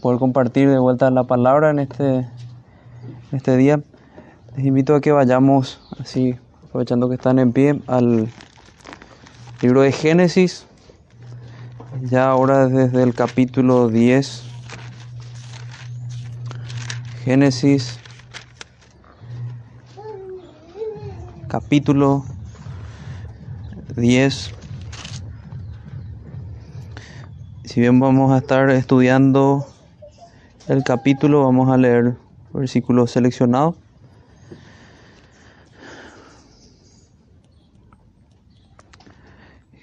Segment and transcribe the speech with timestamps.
[0.00, 2.26] poder compartir de vuelta la palabra en este,
[3.32, 3.80] este día.
[4.56, 8.28] Les invito a que vayamos, así, aprovechando que están en pie, al
[9.60, 10.66] libro de Génesis,
[12.02, 14.44] ya ahora desde el capítulo 10.
[17.24, 17.98] Génesis,
[21.48, 22.24] capítulo
[23.96, 24.54] 10.
[27.64, 29.69] Si bien vamos a estar estudiando
[30.70, 32.14] el capítulo, vamos a leer
[32.52, 33.74] versículos seleccionados.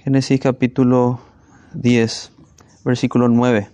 [0.06, 1.20] Génesis capítulo
[1.74, 2.32] 10,
[2.86, 3.70] versículo 9.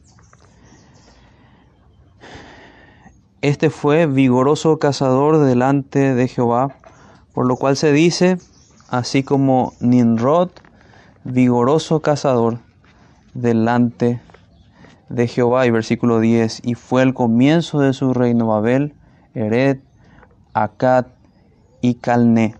[3.43, 6.77] Este fue vigoroso cazador delante de Jehová,
[7.31, 8.39] por lo cual se dice,
[8.89, 10.49] así como Ninrod,
[11.23, 12.57] vigoroso cazador
[13.35, 14.19] delante
[15.09, 15.65] de Jehová.
[15.65, 18.93] Y versículo 10, y fue el comienzo de su reino Babel,
[19.33, 19.79] Ered,
[20.53, 21.05] Akkad
[21.81, 22.55] y Calné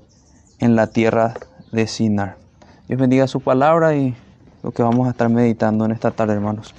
[0.59, 1.33] en la tierra
[1.71, 2.37] de Sinar.
[2.87, 4.15] Dios bendiga su palabra y
[4.63, 6.73] lo que vamos a estar meditando en esta tarde, hermanos.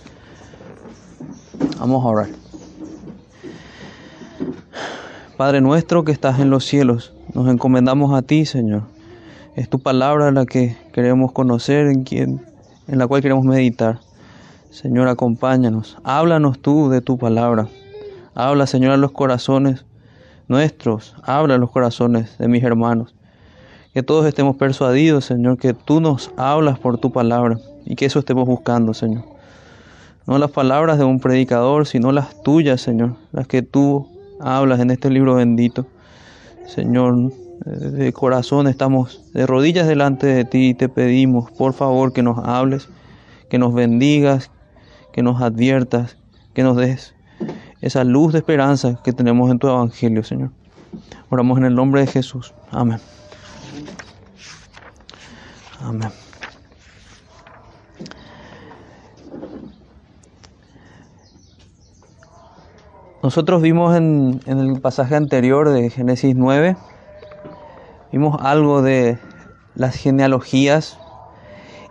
[1.78, 2.28] Vamos a orar.
[5.36, 8.82] Padre nuestro que estás en los cielos, nos encomendamos a ti, Señor.
[9.56, 12.44] Es tu palabra la que queremos conocer, en, quien,
[12.88, 14.00] en la cual queremos meditar.
[14.74, 15.98] Señor, acompáñanos.
[16.02, 17.68] Háblanos tú de tu palabra.
[18.34, 19.84] Habla, Señor, a los corazones
[20.48, 21.14] nuestros.
[21.22, 23.14] Habla a los corazones de mis hermanos.
[23.92, 28.18] Que todos estemos persuadidos, Señor, que tú nos hablas por tu palabra y que eso
[28.18, 29.22] estemos buscando, Señor.
[30.26, 34.08] No las palabras de un predicador, sino las tuyas, Señor, las que tú
[34.40, 35.86] hablas en este libro bendito.
[36.66, 37.32] Señor,
[37.64, 42.38] de corazón estamos de rodillas delante de ti y te pedimos, por favor, que nos
[42.44, 42.88] hables,
[43.48, 44.50] que nos bendigas,
[45.14, 46.16] que nos adviertas,
[46.54, 47.14] que nos des
[47.80, 50.50] esa luz de esperanza que tenemos en tu evangelio, Señor.
[51.30, 52.52] Oramos en el nombre de Jesús.
[52.72, 52.98] Amén.
[55.80, 56.10] Amén.
[63.22, 66.76] Nosotros vimos en, en, el pasaje anterior de Génesis 9,
[68.10, 69.16] vimos algo de
[69.76, 70.98] las genealogías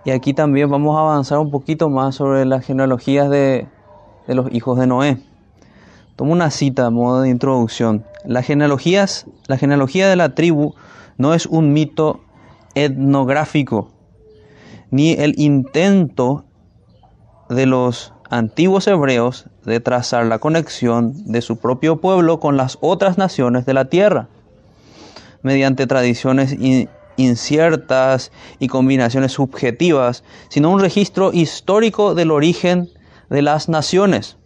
[0.05, 3.67] y aquí también vamos a avanzar un poquito más sobre las genealogías de,
[4.27, 5.17] los hijos de Noé.
[6.15, 8.05] Tomo una cita a modo de introducción.
[8.25, 10.75] Las genealogías, la genealogía de la tribu
[11.17, 12.21] no es un mito
[12.75, 13.91] etnográfico,
[14.91, 16.43] ni el intento
[17.49, 23.17] de los antiguos hebreos de trazar la conexión de su propio pueblo con las otras
[23.17, 24.27] naciones de la tierra,
[25.43, 26.55] mediante tradiciones
[27.18, 32.90] inciertas y combinaciones subjetivas, sino un registro histórico del origen
[33.29, 34.38] de las naciones,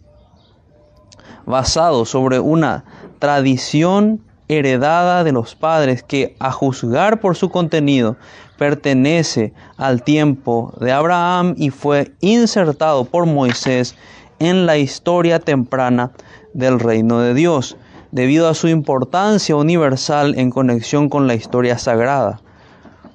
[1.46, 2.84] basado sobre una
[3.18, 8.16] tradición heredada de los padres que, a juzgar por su contenido,
[8.56, 13.94] pertenece al tiempo de Abraham y fue insertado por Moisés
[14.38, 16.12] en la historia temprana
[16.54, 17.76] del reino de Dios,
[18.10, 22.40] debido a su importancia universal en conexión con la historia sagrada.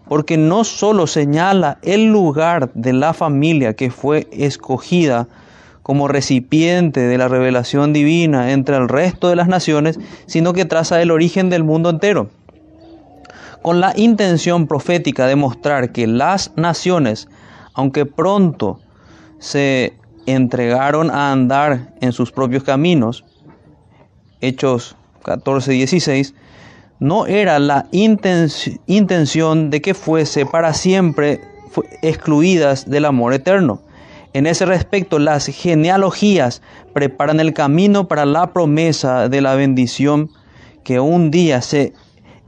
[0.08, 5.28] Porque no solo señala el lugar de la familia que fue escogida
[5.84, 11.02] como recipiente de la revelación divina entre el resto de las naciones, sino que traza
[11.02, 12.30] el origen del mundo entero.
[13.62, 17.28] Con la intención profética de mostrar que las naciones,
[17.74, 18.80] aunque pronto
[19.40, 19.94] se
[20.26, 23.26] entregaron a andar en sus propios caminos,
[24.42, 26.34] Hechos 14 y 16,
[27.04, 31.42] no era la intención de que fuese para siempre
[32.02, 33.82] excluidas del amor eterno
[34.34, 40.32] en ese respecto, las genealogías preparan el camino para la promesa de la bendición
[40.84, 41.94] que un día se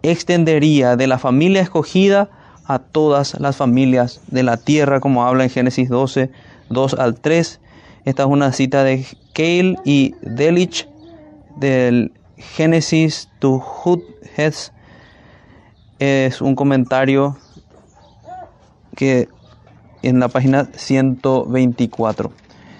[0.01, 2.29] extendería de la familia escogida
[2.65, 6.31] a todas las familias de la tierra, como habla en Génesis 12,
[6.69, 7.61] 2 al 3.
[8.05, 10.87] Esta es una cita de Kale y Delich
[11.57, 13.59] del Génesis to
[14.37, 14.71] Es
[16.41, 17.37] un comentario
[18.95, 19.29] que
[20.01, 22.31] en la página 124.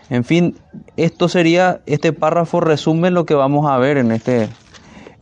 [0.10, 0.58] En fin,
[0.98, 4.50] esto sería, este párrafo resume lo que vamos a ver en este,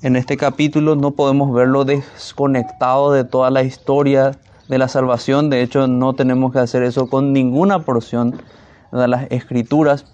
[0.01, 0.95] en este capítulo.
[0.95, 4.31] No podemos verlo desconectado de toda la historia
[4.67, 5.49] de la salvación.
[5.49, 8.41] De hecho, no tenemos que hacer eso con ninguna porción
[8.91, 10.05] de las escrituras.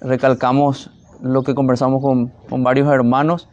[0.00, 0.90] Recalcamos
[1.20, 3.48] lo que conversamos con, con varios hermanos.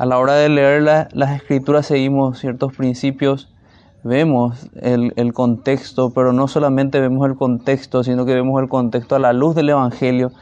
[0.00, 3.52] A la hora de leer las escrituras seguimos ciertos principios
[4.02, 9.18] vemos el, contexto, pero no solamente vemos el contexto, sino que vemos el contexto a
[9.18, 10.32] la luz del Evangelio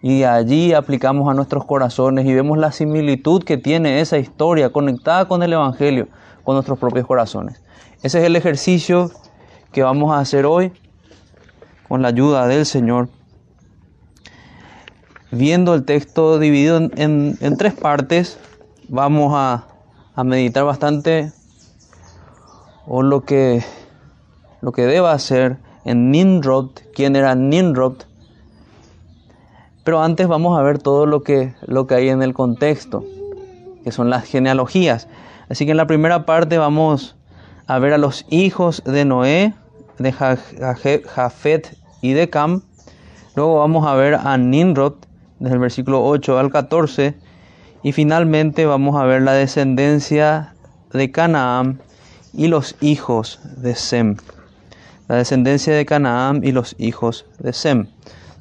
[0.00, 5.28] y allí aplicamos a nuestros corazones y vemos la similitud que tiene esa historia conectada
[5.28, 6.08] con el Evangelio,
[6.42, 7.62] con nuestros propios corazones.
[8.02, 9.10] Ese es el ejercicio
[9.72, 10.72] que vamos a hacer hoy
[11.86, 13.10] con la ayuda del Señor.
[15.30, 18.38] Viendo el texto dividido en, tres partes,
[18.92, 19.64] vamos a,
[20.14, 21.32] a meditar bastante
[22.86, 23.64] o lo que,
[24.60, 25.56] lo que deba hacer
[25.86, 28.02] en Nimrod, quién era Nimrod.
[29.82, 33.02] Pero antes vamos a ver todo lo que, lo que hay en el contexto,
[33.82, 35.08] que son las genealogías.
[35.48, 37.16] Así que en la primera parte vamos
[37.66, 39.54] a ver a los hijos de Noé,
[39.98, 42.60] de Jafet y de Cam.
[43.36, 44.96] Luego vamos a ver a Nimrod,
[45.38, 47.21] desde el versículo 8 al 14.
[47.82, 50.54] Y finalmente vamos a ver la descendencia
[50.92, 51.80] de Canaán
[52.32, 54.16] y los hijos de Sem.
[55.08, 57.88] La descendencia de Canaán y los hijos de Sem.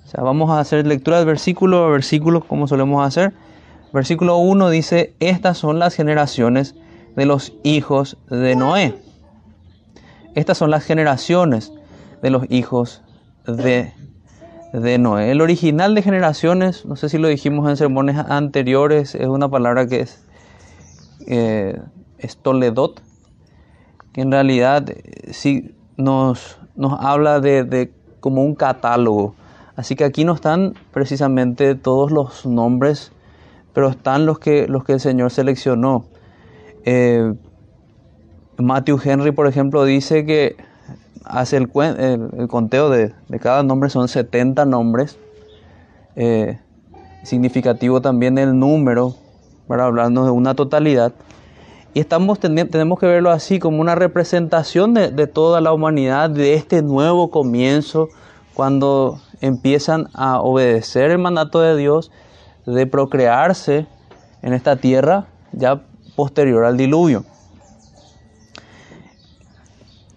[0.06, 3.34] O sea, vamos a hacer lectura de versículo a versículo como solemos hacer.
[3.94, 6.76] Versículo 1 dice, estas son las generaciones
[7.16, 8.96] de los hijos de Noé.
[10.36, 11.74] Estas son las generaciones
[12.22, 13.02] de los hijos
[13.46, 13.94] de,
[14.74, 15.32] de Noé.
[15.32, 19.88] El original de generaciones, no sé si lo dijimos en sermones anteriores, es una palabra
[19.88, 20.24] que es,
[21.28, 21.80] eh,
[22.18, 23.02] es toledot,
[24.14, 29.36] que en realidad eh, sí nos, nos habla de, como un catálogo.
[29.76, 33.12] Así que aquí no están precisamente todos los nombres,
[33.74, 36.06] pero están los que, los que el Señor seleccionó.
[36.84, 37.34] Eh,
[38.58, 40.56] Matthew Henry, por ejemplo, dice que
[41.32, 41.72] hace el,
[42.38, 45.18] el, conteo de, cada nombre, son 70 nombres.
[46.16, 46.60] Eh,
[47.24, 49.16] significativo también el número,
[49.68, 51.14] para hablarnos de una totalidad.
[51.94, 56.82] Y estamos, tenemos que verlo así como una representación de, toda la humanidad, de este
[56.82, 58.10] nuevo comienzo,
[58.54, 62.12] cuando empiezan a obedecer el mandato de Dios
[62.66, 63.88] de procrearse
[64.42, 65.82] en esta tierra ya
[66.16, 67.26] posterior al diluvio.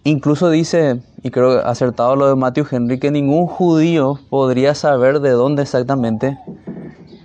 [0.07, 5.31] Incluso dice, y creo acertado lo de Matthew Henry, que ningún judío podría saber de
[5.31, 6.39] dónde exactamente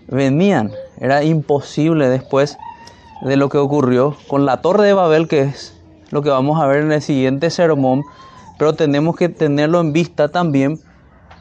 [0.08, 0.72] venían.
[0.98, 2.58] Era imposible después
[3.22, 5.78] de lo que ocurrió con la Torre de Babel, que es
[6.10, 8.06] lo que vamos a ver en el siguiente sermón,
[8.58, 10.80] pero tenemos que tenerlo en vista también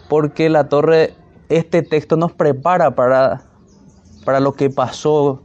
[0.08, 1.14] porque la torre,
[1.48, 3.42] este texto nos prepara para,
[4.24, 5.42] para lo que pasó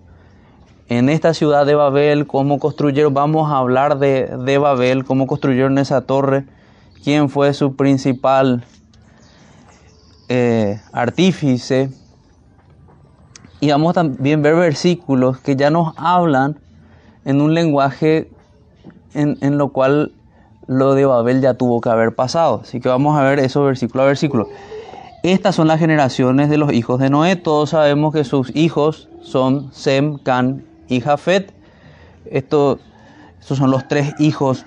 [0.90, 5.78] en esta ciudad de Babel, cómo construyeron, vamos a hablar de, de Babel, cómo construyeron
[5.78, 6.46] esa torre,
[7.04, 8.66] quién fue su principal
[10.30, 11.90] eh, artífice,
[13.60, 16.60] y vamos también a ver versículos que ya nos hablan
[17.24, 18.30] en un lenguaje
[19.14, 20.12] en, en, lo cual
[20.68, 22.62] lo de Babel ya tuvo que haber pasado.
[22.64, 24.50] Así que vamos a ver eso versículo a versículo.
[25.24, 27.38] Estas son las generaciones de los hijos de Noé.
[27.38, 31.54] Todos sabemos que sus hijos son Sem, Can y Jafet.
[32.26, 32.80] estos
[33.40, 34.66] son los tres hijos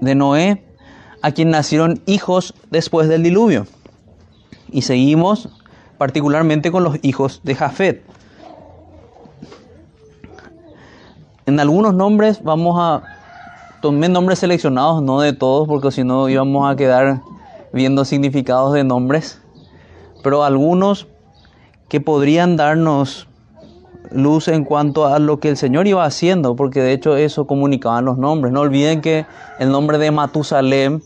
[0.00, 0.64] de Noé,
[1.22, 3.66] a quien nacieron hijos después del diluvio.
[4.70, 5.48] Y seguimos
[5.98, 8.02] particularmente con los hijos de Jafet.
[11.46, 13.02] En algunos nombres vamos a
[13.80, 17.22] tomar nombres seleccionados, no de todos, porque si no íbamos a quedar
[17.72, 19.40] viendo significados de nombres,
[20.22, 21.06] pero algunos
[21.88, 23.28] que podrían darnos
[24.16, 28.04] luz en cuanto a lo que el Señor iba haciendo, porque de hecho eso comunicaban
[28.04, 28.52] los nombres.
[28.52, 29.26] No olviden que
[29.58, 31.00] el nombre de Matusalem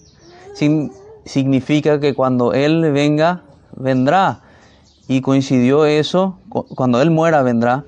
[1.25, 3.43] significa que cuando Él venga,
[3.77, 4.41] vendrá.
[5.09, 7.85] Y coincidió eso, cuando Él muera vendrá,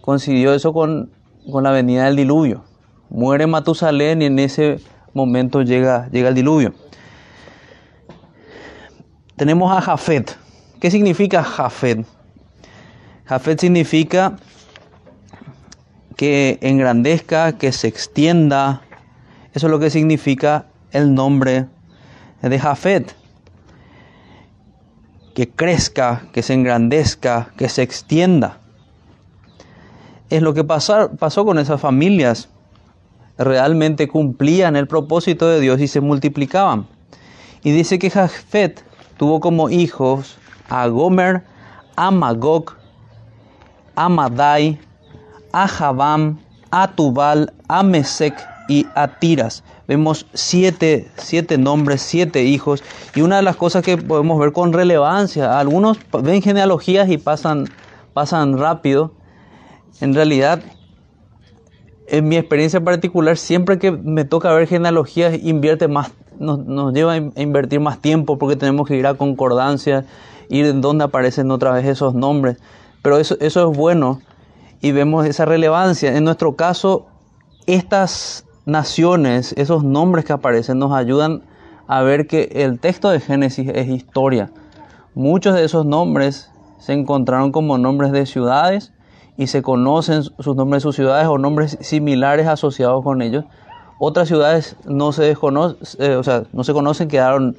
[0.00, 1.10] coincidió eso con,
[1.46, 2.64] la venida del diluvio.
[3.08, 4.80] Muere Matusalén y en ese
[5.14, 6.74] momento llega, llega el diluvio.
[9.36, 10.36] Tenemos a Jafet.
[10.80, 12.04] ¿Qué significa Jafet?
[13.26, 14.36] Jafet significa
[16.16, 18.82] que engrandezca, que se extienda.
[19.54, 21.66] Eso es lo que significa el nombre
[22.42, 23.14] de Jafet
[25.36, 28.58] que crezca, que se engrandezca, que se extienda.
[30.30, 31.10] Es lo que pasó,
[31.44, 32.48] con esas familias.
[33.36, 36.86] Realmente cumplían el propósito de Dios y se multiplicaban.
[37.62, 38.82] Y dice que Jafet
[39.18, 40.38] tuvo como hijos
[40.70, 41.42] a Gomer,
[41.96, 42.72] a Magog,
[43.94, 44.80] a Madai,
[45.52, 46.38] a Jabam,
[46.70, 48.34] a Tubal, a Mesec
[48.68, 52.82] y a Tiras vemos siete, siete nombres, siete hijos.
[53.14, 57.68] Y una de las cosas que podemos ver con relevancia, algunos ven genealogías y pasan,
[58.12, 59.12] pasan rápido.
[60.00, 60.62] En realidad,
[62.08, 67.14] en mi experiencia particular, siempre que me toca ver genealogías, invierte más, nos, nos lleva
[67.14, 70.04] a invertir más tiempo porque tenemos que ir a concordancia
[70.48, 72.58] y en dónde aparecen otra vez esos nombres.
[73.02, 74.20] Pero eso, eso es bueno
[74.86, 76.16] y vemos esa relevancia.
[76.16, 77.06] En nuestro caso,
[77.66, 81.42] estas naciones, esos nombres que aparecen, nos ayudan
[81.88, 84.52] a ver que el texto de Génesis es historia.
[85.14, 88.92] Muchos de esos nombres se encontraron como nombres de ciudades
[89.36, 93.44] y se conocen sus nombres de sus ciudades o nombres similares asociados con ellos.
[93.98, 97.56] Otras ciudades no se desconocen, eh, o sea, no se conocen, quedaron,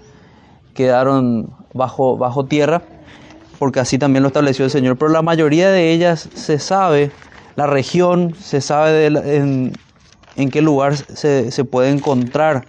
[0.74, 2.84] quedaron bajo, bajo tierra,
[3.60, 4.98] porque así también lo estableció el Señor.
[4.98, 7.12] Pero la mayoría de ellas se sabe,
[7.56, 9.74] la región, se sabe en,
[10.36, 12.66] en, qué lugar se, se puede encontrar.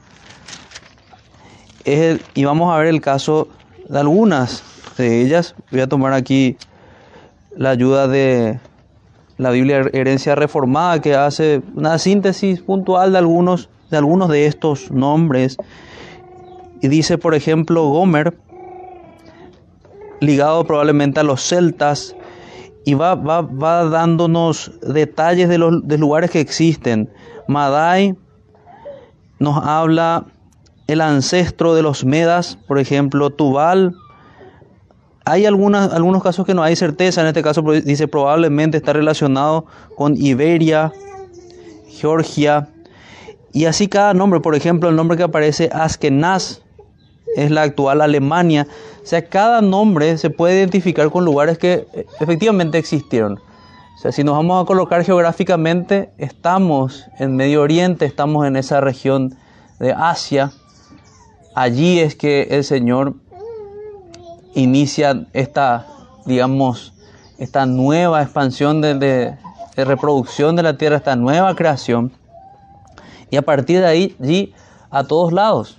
[2.34, 3.48] Y vamos a ver el caso
[3.88, 4.62] de algunas
[4.96, 5.54] de ellas.
[5.70, 6.56] Voy a tomar aquí
[7.56, 8.60] la ayuda de
[9.38, 14.90] la Biblia Herencia Reformada que hace una síntesis puntual de algunos de, algunos de estos
[14.90, 15.56] nombres.
[16.80, 18.36] Y dice, por ejemplo, Gomer,
[20.20, 22.14] ligado probablemente a los celtas,
[22.84, 27.10] y va, va, va dándonos detalles de los de lugares que existen.
[27.46, 28.16] Madai
[29.38, 30.24] nos habla
[30.86, 33.94] el ancestro de los Medas, por ejemplo, Tubal,
[35.26, 39.66] hay algunas, algunos casos que no hay certeza, en este caso dice probablemente está relacionado
[39.94, 40.90] con Iberia,
[41.88, 42.68] Georgia,
[43.52, 46.62] y así cada nombre, por ejemplo, el nombre que aparece Askenaz
[47.36, 48.66] es la actual Alemania.
[49.08, 53.38] O sea, cada nombre se puede identificar con lugares que eh, efectivamente existieron.
[53.38, 58.82] O sea, si nos vamos a colocar geográficamente, estamos en Medio Oriente, estamos en esa
[58.82, 59.34] región
[59.78, 60.52] de Asia.
[61.54, 63.14] Allí es que el Señor
[64.54, 65.86] inicia esta,
[66.26, 66.92] digamos,
[67.38, 69.38] esta nueva expansión de,
[69.74, 72.12] reproducción de la tierra, esta nueva creación.
[73.30, 74.52] Y a partir de ahí, allí,
[74.90, 75.78] a todos lados,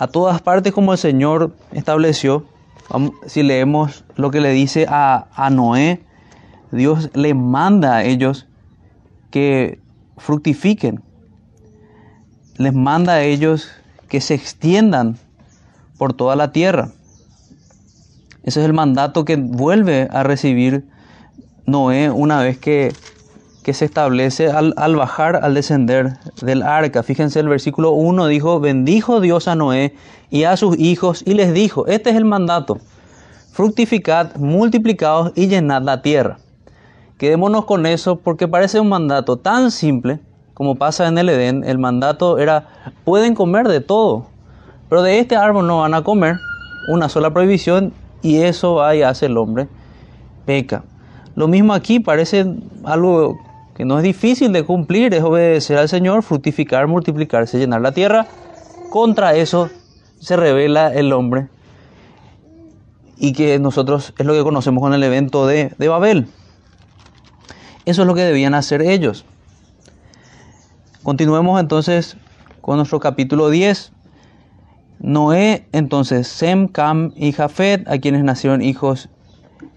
[0.00, 2.46] a todas partes como el Señor estableció,
[3.26, 6.02] si leemos lo que le dice a, a Noé,
[6.72, 8.46] Dios le manda a ellos
[9.30, 9.78] que
[10.16, 11.02] fructifiquen,
[12.56, 13.68] les manda a ellos
[14.08, 15.18] que se extiendan
[15.98, 16.92] por toda la tierra.
[18.42, 20.88] Ese es el mandato que vuelve a recibir
[21.66, 22.94] Noé una vez que,
[23.72, 27.02] se establece al, bajar, al descender del arca.
[27.02, 29.94] Fíjense el versículo 1 dijo, bendijo Dios a Noé
[30.30, 32.78] y a sus hijos y les dijo, este es el mandato,
[33.52, 36.38] fructificad, multiplicados y llenad la tierra.
[37.18, 40.20] Quedémonos con eso porque parece un mandato tan simple
[40.54, 41.64] como pasa en el Edén.
[41.64, 42.68] El mandato era,
[43.04, 44.26] pueden comer de todo,
[44.88, 46.36] pero de este árbol no van a comer.
[46.88, 49.68] Una sola prohibición y eso va y hace el hombre
[50.46, 50.82] peca.
[51.34, 52.46] Lo mismo aquí parece
[52.84, 53.38] algo
[53.80, 58.26] que no es difícil de cumplir, es obedecer al Señor, fructificar, multiplicarse, llenar la tierra.
[58.90, 59.70] Contra eso
[60.18, 61.48] se revela el hombre
[63.16, 66.26] y que nosotros es lo que conocemos con el evento de, de Babel.
[67.86, 69.24] Eso es lo que debían hacer ellos.
[71.02, 72.18] Continuemos entonces
[72.60, 73.92] con nuestro capítulo 10.
[74.98, 79.08] Noé, entonces Sem, Cam y Jafet, a quienes nacieron hijos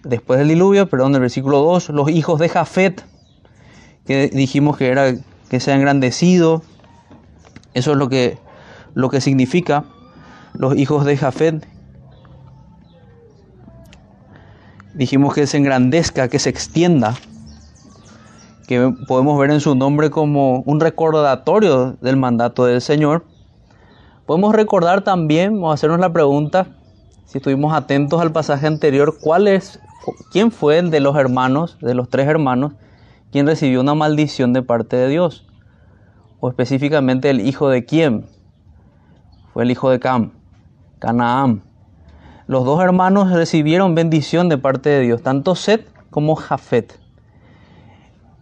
[0.04, 3.06] después del diluvio, perdón, el versículo 2, los hijos de Jafet,
[4.06, 5.14] que dijimos que era
[5.50, 6.64] que se ha engrandecido,
[7.74, 8.38] eso es lo que,
[8.94, 9.86] lo que significa
[10.54, 11.68] los hijos de Jafet.
[14.94, 17.16] Dijimos que se engrandezca, que se extienda,
[18.68, 23.26] que podemos ver en su nombre como un recordatorio del mandato del Señor.
[24.26, 26.68] Podemos recordar también o hacernos la pregunta,
[27.26, 29.80] si estuvimos atentos al pasaje anterior, ¿cuál es,
[30.32, 32.74] quién fue el de los hermanos, de los tres hermanos,
[33.34, 35.44] quien recibió una maldición de parte de Dios?
[36.40, 38.28] O específicamente el hijo de quién?
[39.52, 40.34] Fue el hijo de Cam,
[41.00, 41.64] Canaán.
[42.46, 47.00] Los dos hermanos recibieron bendición de parte de Dios, tanto Set como Jafet.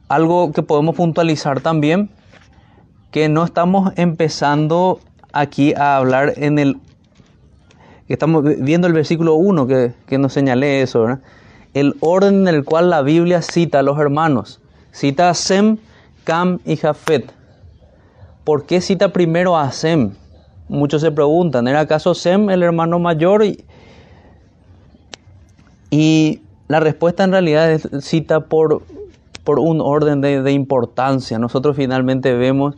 [0.10, 2.10] Algo que podemos puntualizar también,
[3.12, 5.00] que no estamos empezando
[5.32, 6.82] aquí a hablar en el...
[8.10, 11.22] Estamos viendo el versículo 1 que, que nos señalé eso, ¿verdad?
[11.74, 14.62] El orden en el cual la Biblia cita a los hermanos.
[14.92, 15.78] Cita a Sem,
[16.24, 17.32] Cam y Jafet.
[18.44, 20.12] ¿Por qué cita primero a Sem?
[20.68, 23.44] Muchos se preguntan, ¿era acaso Sem el hermano mayor?
[23.44, 23.64] Y,
[25.90, 28.84] y la respuesta en realidad es cita por,
[29.44, 31.40] por un orden de, de importancia.
[31.40, 32.76] Nosotros finalmente vemos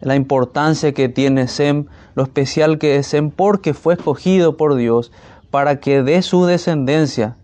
[0.00, 5.12] la importancia que tiene Sem, lo especial que es Sem, porque fue escogido por Dios
[5.50, 7.36] para que de su descendencia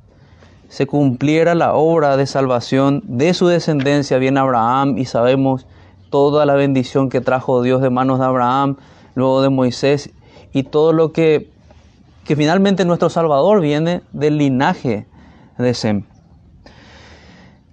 [0.68, 5.66] se cumpliera la obra de salvación de su descendencia, bien Abraham, y sabemos
[6.10, 8.76] toda la bendición que trajo Dios de manos de Abraham,
[9.14, 10.10] luego de Moisés,
[10.52, 11.50] y todo lo que
[12.26, 15.06] que finalmente nuestro Salvador viene del linaje
[15.58, 16.02] de Sem.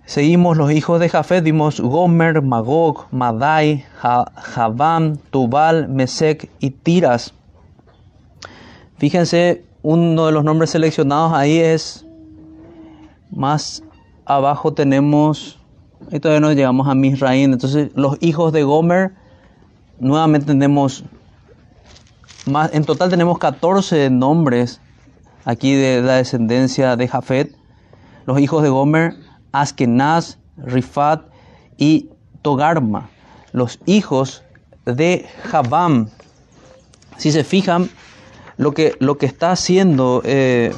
[0.05, 7.33] Seguimos los hijos de Jafet, vimos Gomer, Magog, Madai, Javán, Tubal, Mesec y Tiras.
[8.97, 12.05] Fíjense, uno de los nombres seleccionados ahí es
[13.35, 13.83] más
[14.25, 15.59] abajo tenemos,
[16.11, 19.13] y todavía no llegamos a Misraín, entonces los hijos de Gomer,
[19.99, 21.03] nuevamente tenemos,
[22.45, 24.81] más, en total tenemos 14 nombres
[25.45, 27.55] aquí de la descendencia de Jafet,
[28.25, 29.15] los hijos de Gomer,
[29.51, 31.25] Askenaz, Rifat
[31.77, 32.09] y
[32.41, 33.09] Togarma,
[33.51, 34.43] los hijos
[34.85, 36.09] de Jabam.
[37.17, 37.89] Si se fijan,
[38.57, 40.73] lo que, lo que está haciendo, eh,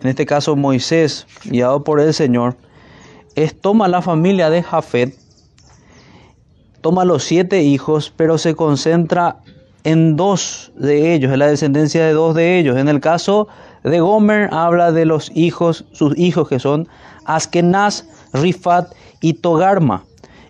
[0.00, 2.56] en este caso Moisés, guiado por el Señor,
[3.34, 5.16] es toma la familia de Jafet,
[6.80, 9.38] toma los siete hijos, pero se concentra
[9.84, 12.76] en dos de ellos, en la descendencia de dos de ellos.
[12.76, 13.48] En el caso
[13.84, 16.88] de Gomer habla de los hijos, sus hijos que son
[17.24, 20.04] Askenaz, Rifat y Togarma.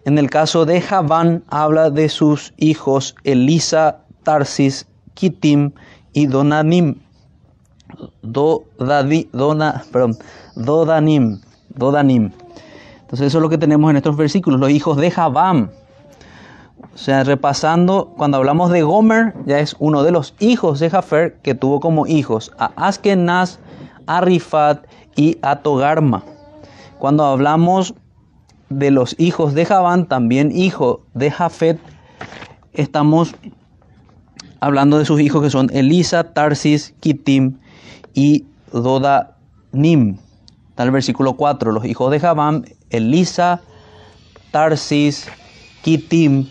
[0.05, 5.73] En el caso de Javán habla de sus hijos Elisa, Tarsis, Kitim
[6.12, 6.97] y Donanim.
[8.23, 8.64] Do,
[9.33, 10.16] dona, perdón,
[10.54, 11.40] Dodanim.
[11.71, 12.33] Dodanim.
[13.00, 15.71] Entonces eso es lo que tenemos en estos versículos, los hijos de Javán.
[16.95, 21.38] O sea, repasando, cuando hablamos de Gomer, ya es uno de los hijos de Jafer
[21.42, 23.61] que tuvo como hijos a Askenaz,
[24.07, 24.85] a Rifat
[25.16, 26.23] y a Togarma.
[26.99, 27.95] Cuando hablamos
[28.68, 31.80] de los hijos de Javán, también hijo de Jafet,
[32.73, 33.35] estamos
[34.61, 37.59] hablando de sus hijos que son Elisa, Tarsis, Kitim
[38.18, 40.18] y Dodanim.
[40.70, 43.60] Está el versículo 4, los hijos de Javán, Elisa,
[44.50, 45.28] Tarsis,
[45.82, 46.48] Kitim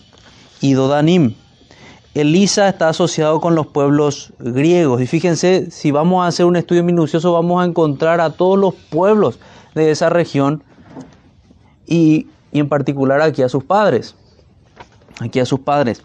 [0.62, 1.36] y Dodanim.
[2.14, 5.02] Elisa está asociado con los pueblos griegos.
[5.02, 8.74] Y fíjense, si vamos a hacer un estudio minucioso, vamos a encontrar a todos los
[8.74, 9.38] pueblos
[9.76, 10.64] de esa región
[11.86, 14.16] y, y en particular aquí a sus padres.
[15.20, 16.02] Aquí a sus padres.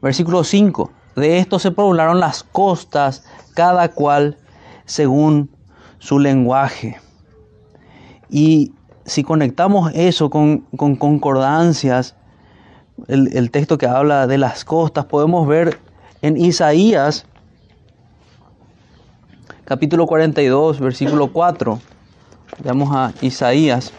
[0.00, 0.90] Versículo 5.
[1.16, 3.22] De esto se poblaron las costas,
[3.54, 4.38] cada cual
[4.84, 5.50] según
[5.98, 6.98] su lenguaje.
[8.28, 8.72] Y
[9.06, 12.14] si conectamos eso con, concordancias,
[13.08, 15.78] el, texto que habla de las costas, podemos ver
[16.22, 17.26] en Isaías,
[19.64, 21.80] capítulo 42, versículo 4.
[22.62, 23.92] Veamos a Isaías,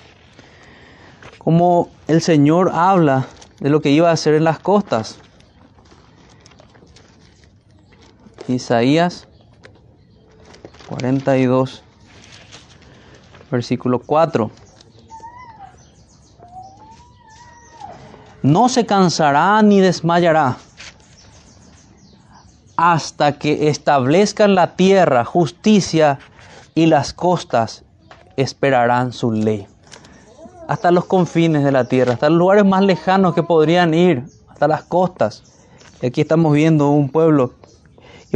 [1.37, 3.27] como el Señor habla
[3.59, 5.17] de lo que iba a hacer en las costas.
[8.47, 9.27] Isaías
[10.87, 11.83] 42,
[13.51, 14.51] versículo 4.
[18.43, 20.57] No se cansará ni desmayará
[22.77, 26.19] hasta que establezcan la tierra justicia
[26.75, 27.83] y las costas
[28.35, 29.67] esperarán su ley.
[30.67, 34.67] Hasta los confines de la tierra, hasta los lugares más lejanos que podrían ir, hasta
[34.67, 35.43] las costas.
[36.01, 37.53] Y aquí estamos viendo un pueblo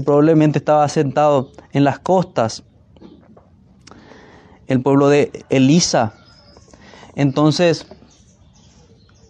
[0.01, 2.63] probablemente estaba asentado en las costas,
[4.67, 6.13] el pueblo de Elisa.
[7.15, 7.87] Entonces,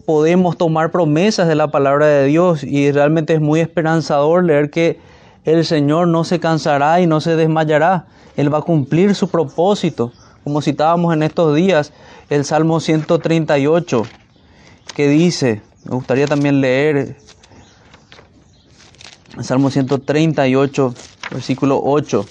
[0.06, 4.98] podemos tomar promesas de la palabra de Dios y realmente es muy esperanzador leer que
[5.44, 8.06] el Señor no se cansará y no se desmayará.
[8.36, 10.12] Él va a cumplir su propósito,
[10.44, 11.92] como citábamos en estos días,
[12.28, 14.02] el Salmo 138,
[14.94, 17.16] que dice, me gustaría también leer
[19.38, 20.94] Salmo 138,
[21.30, 22.26] versículo 8.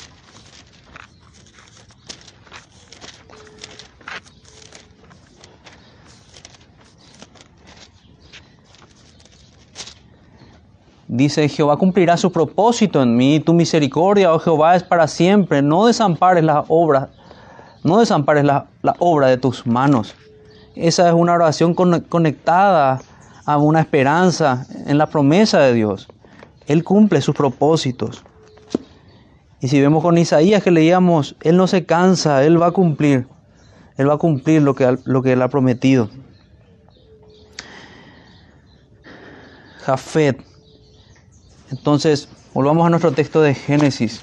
[11.08, 15.62] Dice, Jehová cumplirá su propósito en mí, tu misericordia, oh Jehová, es para siempre.
[15.62, 17.10] No desampares la obra,
[17.84, 18.68] no desampares la
[19.00, 20.16] obra de tus manos.
[20.76, 23.02] Esa es una oración conectada
[23.46, 26.08] a una esperanza en la promesa de Dios.
[26.70, 28.24] Él cumple sus propósitos.
[29.60, 33.28] Y si vemos con Isaías que leíamos, Él no se cansa, Él va a cumplir.
[33.98, 36.12] Él va a cumplir lo que, lo que Él ha prometido.
[39.80, 40.46] Jafet.
[41.72, 44.22] Entonces, volvamos a nuestro texto de Génesis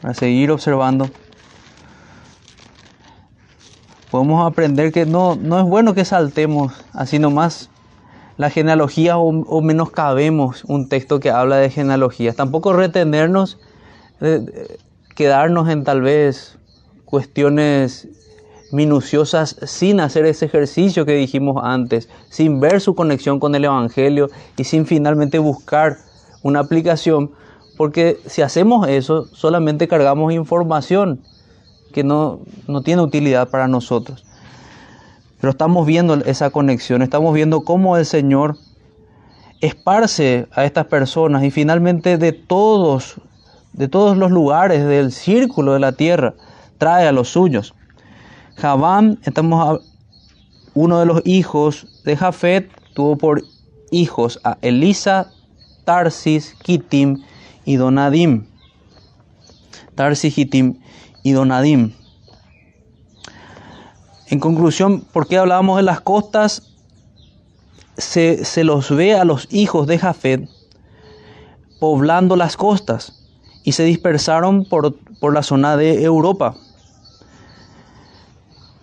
[0.00, 1.10] para seguir observando.
[4.10, 7.68] Podemos aprender que no, no es bueno que saltemos así nomás
[8.40, 12.36] la genealogía o, menoscabemos un texto que habla de genealogías.
[12.36, 13.58] Tampoco retenernos,
[14.22, 14.78] eh,
[15.14, 16.56] quedarnos en tal vez
[17.04, 18.08] cuestiones
[18.72, 24.30] minuciosas sin hacer ese ejercicio que dijimos antes, sin ver su conexión con el Evangelio
[24.56, 25.98] y sin finalmente buscar
[26.42, 27.32] una aplicación,
[27.76, 31.20] porque si hacemos eso, solamente cargamos información
[31.92, 34.24] que no, no tiene utilidad para nosotros.
[35.40, 38.56] Pero estamos viendo esa conexión, estamos viendo cómo el Señor
[39.60, 43.16] esparce a estas personas y finalmente de todos,
[43.72, 46.34] de todos los lugares del círculo de la tierra,
[46.78, 47.74] trae a los suyos.
[48.56, 49.80] Javán, estamos
[50.74, 53.42] uno de los hijos de Jafet, tuvo por
[53.90, 55.32] hijos a Elisa,
[55.84, 57.22] Tarsis, Kitim
[57.64, 58.46] y Donadim.
[59.94, 60.78] Tarsis, Kitim
[61.22, 61.92] y Donadim.
[64.30, 66.62] En conclusión, ¿por qué hablábamos de las costas?
[67.96, 70.48] Se, se, los ve a los hijos de Jafet
[71.80, 73.26] poblando las costas
[73.64, 76.54] y se dispersaron por, por la zona de Europa.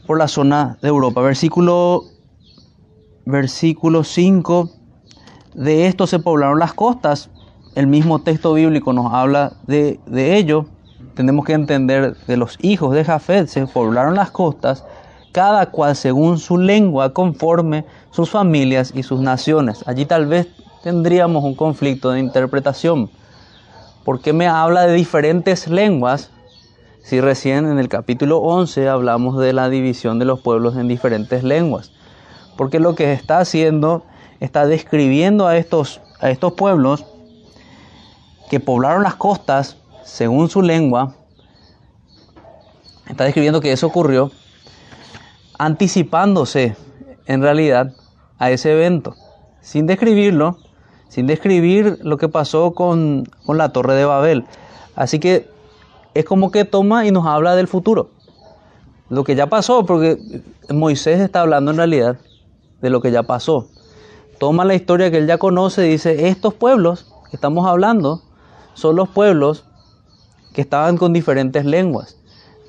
[0.06, 1.22] Por la zona de Europa.
[1.22, 2.04] Versículo,
[3.26, 4.70] versículo 5.
[5.54, 7.30] De esto se poblaron las costas.
[7.74, 10.66] El mismo texto bíblico nos habla de, de ello.
[11.16, 14.84] Tenemos que entender de los hijos de Jafet se poblaron las costas
[15.38, 19.84] cada cual según su lengua, conforme sus familias y sus naciones.
[19.86, 20.48] Allí tal vez
[20.82, 23.12] tendríamos un conflicto de interpretación.
[24.04, 26.32] ¿Por qué me habla de diferentes lenguas
[27.04, 31.44] si recién en el capítulo 11 hablamos de la división de los pueblos en diferentes
[31.44, 31.92] lenguas?
[32.58, 34.06] Porque lo que está haciendo
[34.40, 37.06] está describiendo a estos, a estos pueblos
[38.50, 41.14] que poblaron las costas según su lengua.
[43.08, 44.32] Está describiendo que eso ocurrió
[45.58, 46.76] anticipándose
[47.26, 47.94] en realidad
[48.38, 49.16] a ese evento,
[49.62, 50.58] sin describirlo,
[51.10, 54.46] sin describir lo que pasó con, con la torre de Babel.
[54.96, 55.50] Así que
[56.14, 58.12] es como que toma y nos habla del futuro,
[59.10, 60.18] lo que ya pasó, porque
[60.70, 62.18] Moisés está hablando en realidad
[62.82, 63.68] de lo que ya pasó.
[64.40, 68.22] Toma la historia que él ya conoce y dice, estos pueblos que estamos hablando
[68.74, 69.66] son los pueblos
[70.54, 72.17] que estaban con diferentes lenguas.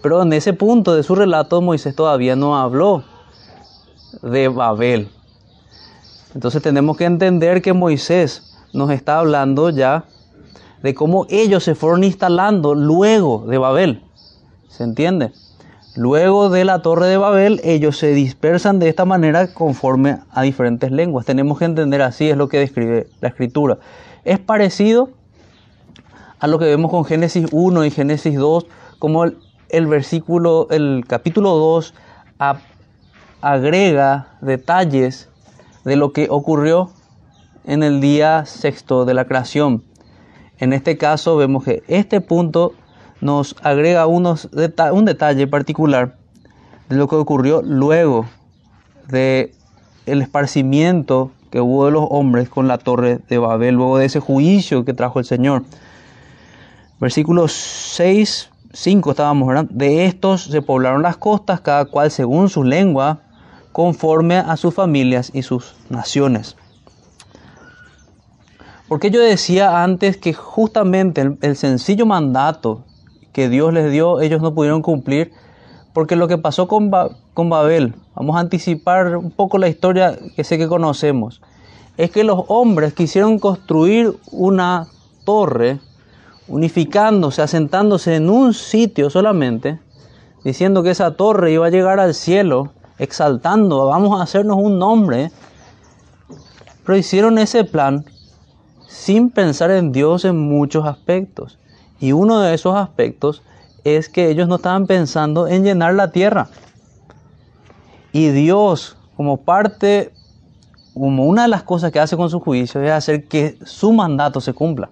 [0.02, 3.04] Pero en ese punto de su relato Moisés todavía no habló
[4.22, 5.08] de Babel.
[6.34, 10.04] Entonces tenemos que entender que Moisés nos está hablando ya
[10.82, 14.02] de cómo ellos se fueron instalando luego de Babel.
[14.68, 15.32] ¿Se entiende?
[15.96, 20.92] Luego de la torre de Babel, ellos se dispersan de esta manera conforme a diferentes
[20.92, 21.26] lenguas.
[21.26, 23.78] Tenemos que entender así, es lo que describe la escritura.
[24.24, 25.10] Es parecido
[26.38, 28.66] a lo que vemos con Génesis 1 y Génesis 2,
[29.00, 29.24] como
[29.68, 31.94] el versículo, el capítulo 2
[33.40, 35.28] agrega detalles
[35.84, 36.90] de lo que ocurrió
[37.64, 39.84] en el día sexto de la creación.
[40.58, 42.72] En este caso vemos que este punto
[43.20, 44.48] nos agrega unos
[44.92, 46.16] un detalle particular
[46.88, 48.26] de lo que ocurrió luego
[49.08, 49.52] de
[50.06, 54.20] el esparcimiento que hubo de los hombres con la torre de Babel, luego de ese
[54.20, 55.64] juicio que trajo el Señor.
[57.00, 59.66] Versículos 6 cinco estábamos.
[59.70, 63.20] De estos se poblaron las costas, cada cual según su lengua,
[63.72, 66.56] conforme a sus familias y sus naciones.
[68.88, 72.84] Porque yo decía antes que justamente el, sencillo mandato
[73.32, 75.32] que Dios les dio, ellos no pudieron cumplir,
[75.92, 76.90] porque lo que pasó con,
[77.34, 81.42] con Babel, vamos a anticipar un poco la historia que sé que conocemos,
[81.98, 84.86] es que los hombres quisieron construir una
[85.24, 85.80] torre
[86.48, 89.78] unificándose, asentándose en un sitio solamente,
[90.44, 95.30] diciendo que esa torre iba a llegar al cielo, exaltando, vamos a hacernos un nombre.
[96.84, 98.04] Pero hicieron ese plan
[98.88, 101.58] sin pensar en Dios en muchos aspectos.
[102.00, 103.42] Y uno de esos aspectos
[103.84, 106.48] es que ellos no estaban pensando en llenar la tierra.
[108.12, 110.12] Y Dios, como parte,
[110.94, 114.40] como una de las cosas que hace con su juicio, es hacer que su mandato
[114.40, 114.90] se cumpla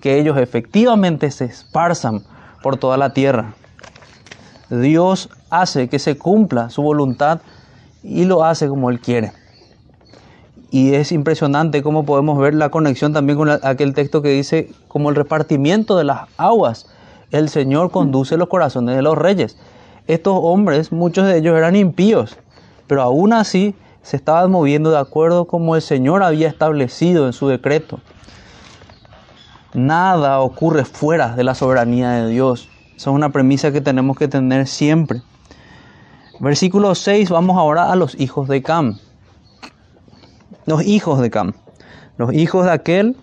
[0.00, 2.22] que ellos efectivamente se esparzan
[2.62, 3.54] por toda la tierra.
[4.70, 7.40] Dios hace que se cumpla su voluntad
[8.02, 9.32] y lo hace como Él quiere.
[10.70, 15.10] Y es impresionante cómo podemos ver la conexión también con aquel texto que dice, como
[15.10, 16.86] el repartimiento de las aguas,
[17.30, 19.56] el Señor conduce los corazones de los reyes.
[20.06, 22.36] Estos hombres, muchos de ellos eran impíos,
[22.86, 27.48] pero aún así se estaban moviendo de acuerdo como el Señor había establecido en su
[27.48, 28.00] decreto.
[29.76, 32.70] Nada ocurre fuera de la soberanía de Dios.
[32.96, 35.20] Esa es una premisa que tenemos que tener siempre.
[36.40, 38.96] Versículo 6, vamos ahora a los hijos de Cam.
[40.64, 41.52] Los hijos de Cam.
[42.16, 43.18] Los hijos de aquel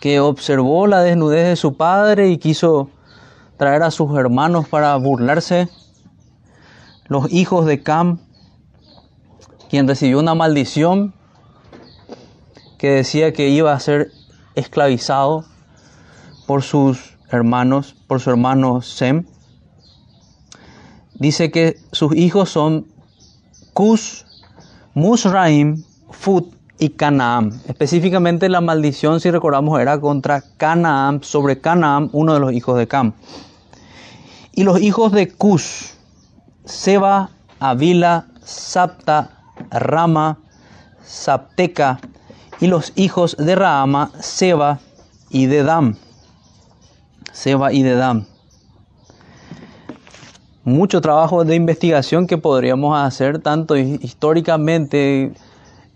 [0.00, 2.90] que observó la desnudez de su padre y quiso
[3.58, 5.68] traer a sus hermanos para burlarse.
[7.06, 8.18] Los hijos de Cam,
[9.70, 11.14] quien recibió una maldición
[12.76, 14.10] que decía que iba a ser
[14.54, 15.44] esclavizado
[16.46, 19.24] por sus hermanos, por su hermano Sem.
[21.14, 22.86] Dice que sus hijos son
[23.72, 24.26] Cus,
[24.94, 27.60] Musraim, Fut y Canaam.
[27.68, 32.88] Específicamente la maldición, si recordamos, era contra Canaam, sobre Canaam, uno de los hijos de
[32.88, 33.12] Cam.
[34.52, 35.94] Y los hijos de Cus,
[36.64, 39.30] Seba, Avila, Sapta,
[39.70, 40.38] Rama,
[41.04, 42.00] Sapteca,
[42.62, 44.78] y los hijos de Raama, Seba
[45.30, 45.96] y Dedam.
[47.32, 48.26] Seba y Dedam.
[50.62, 55.32] Mucho trabajo de investigación que podríamos hacer tanto históricamente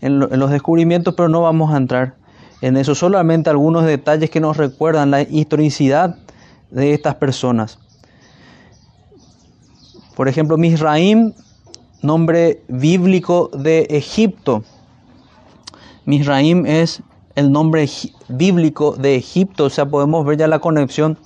[0.00, 2.14] en, los descubrimientos, pero no vamos a entrar
[2.60, 2.96] en eso.
[2.96, 6.16] Solamente algunos detalles que nos recuerdan la historicidad
[6.72, 7.78] de estas personas.
[10.16, 11.32] Por ejemplo, Misraim,
[12.02, 14.64] nombre bíblico de Egipto.
[16.06, 17.02] Misraim es
[17.34, 17.88] el nombre
[18.28, 21.18] bíblico de Egipto, o sea, podemos ver ya la conexión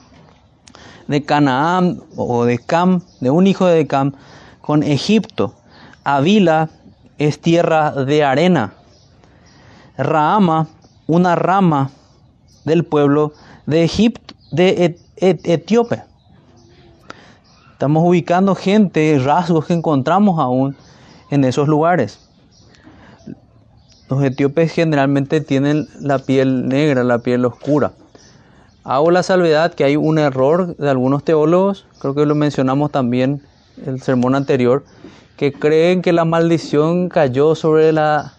[1.07, 4.15] de Canaán o de Cam, de un hijo de Cam,
[4.63, 5.55] con Egipto.
[6.03, 6.71] Avila
[7.19, 8.73] es tierra de arena.
[9.99, 10.67] Raama,
[11.07, 11.91] una rama
[12.65, 13.35] del pueblo
[13.67, 16.05] de Egipto, de Etíope.
[17.73, 20.75] Estamos ubicando gente, rasgos que encontramos aún
[21.31, 22.30] en esos lugares.
[24.11, 27.93] Los etíopes generalmente tienen la piel negra, la piel oscura.
[28.83, 33.41] Hago la salvedad que hay un error de algunos teólogos, creo que lo mencionamos también
[33.81, 34.85] en el sermón anterior,
[35.37, 38.35] que creen que la maldición cayó sobre la,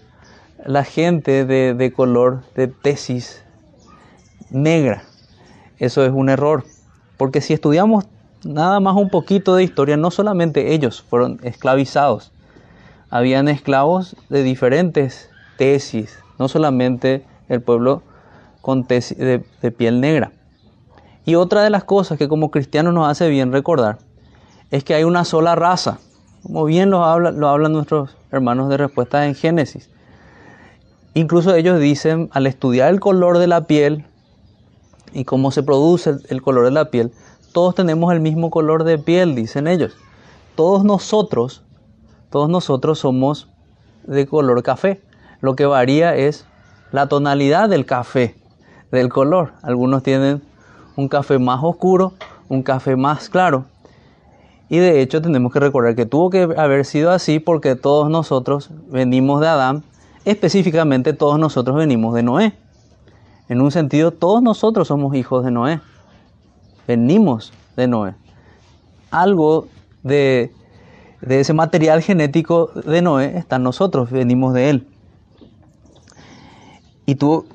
[0.83, 3.41] gente de, de color de tesis
[4.49, 5.03] negra.
[5.79, 6.65] Eso es un error,
[7.15, 8.03] porque si estudiamos
[8.43, 12.33] nada más un poquito de historia, no solamente ellos fueron esclavizados,
[13.09, 18.03] habían esclavos de diferentes tesis, no solamente el pueblo
[18.61, 19.39] con tesis de,
[19.71, 20.31] piel negra.
[21.25, 23.99] Y otra de las cosas que como cristianos nos hace bien recordar
[24.71, 25.99] es que hay una sola raza,
[26.43, 29.89] como bien lo, habla, lo hablan nuestros hermanos de respuesta en Génesis.
[31.13, 34.05] Incluso ellos dicen, al estudiar el color de la piel
[35.13, 37.11] y cómo se produce el color de la piel,
[37.51, 39.97] todos tenemos el mismo color de piel, dicen ellos.
[40.55, 41.63] Todos nosotros,
[42.29, 43.49] todos nosotros somos
[44.03, 45.01] de color café.
[45.41, 46.45] Lo que varía es
[46.91, 48.35] la tonalidad del café,
[48.91, 49.53] del color.
[49.63, 50.41] Algunos tienen
[50.95, 52.13] un café más oscuro,
[52.47, 53.65] un café más claro.
[54.69, 58.69] Y de hecho tenemos que recordar que tuvo que haber sido así porque todos nosotros
[58.87, 59.83] venimos de Adán,
[60.23, 62.53] específicamente todos nosotros venimos de Noé.
[63.49, 65.81] En un sentido, todos nosotros somos hijos de Noé
[66.87, 68.13] venimos de Noé.
[69.09, 69.67] Algo
[70.03, 70.51] de,
[71.21, 74.87] ese material genético de Noé está en nosotros, venimos de él.
[77.05, 77.45] Y tú,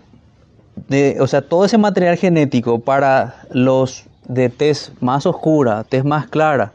[0.88, 6.26] de, o sea, todo ese material genético para los de tez más oscura, tez más
[6.26, 6.72] clara,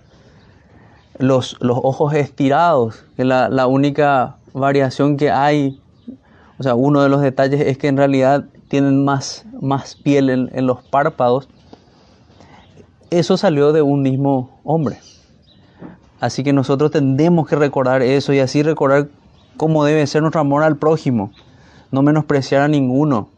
[1.18, 5.80] los, los ojos estirados, que la, la única variación que hay,
[6.58, 10.68] o sea, uno de los detalles es que en realidad tienen más, más piel en
[10.68, 11.48] los párpados
[13.12, 14.98] eso salió de un mismo hombre.
[16.20, 19.10] Así que nosotros tenemos que recordar eso y así recordar
[19.58, 21.32] cómo debe ser nuestro amor al prójimo,
[21.92, 23.30] no menospreciar a ninguno.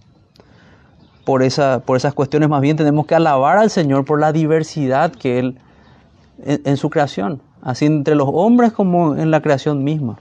[1.25, 5.11] Por, esa, por esas cuestiones más bien tenemos que alabar al Señor por la diversidad
[5.11, 5.57] que Él
[6.45, 10.17] en, su creación, así entre los hombres como en la creación misma.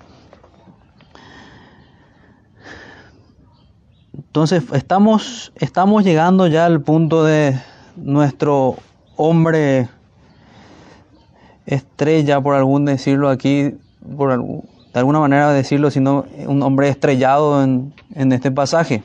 [4.14, 7.58] Entonces estamos, estamos llegando ya al punto de
[7.96, 8.76] nuestro
[9.16, 9.88] hombre
[11.66, 13.74] estrella, por algún decirlo aquí,
[14.16, 14.30] por
[14.92, 19.02] de alguna manera decirlo, sino un hombre estrellado en, en este pasaje.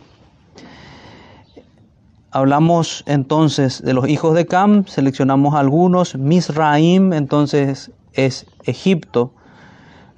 [2.31, 6.15] Hablamos entonces de los hijos de Cam, seleccionamos algunos.
[6.15, 9.31] Misraim entonces es Egipto.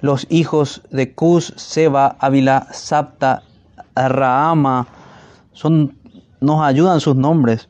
[0.00, 3.42] Los hijos de Cus, Seba, Ávila, Sapta,
[3.94, 4.86] Raama,
[5.52, 5.94] son,
[6.40, 7.68] nos ayudan sus nombres.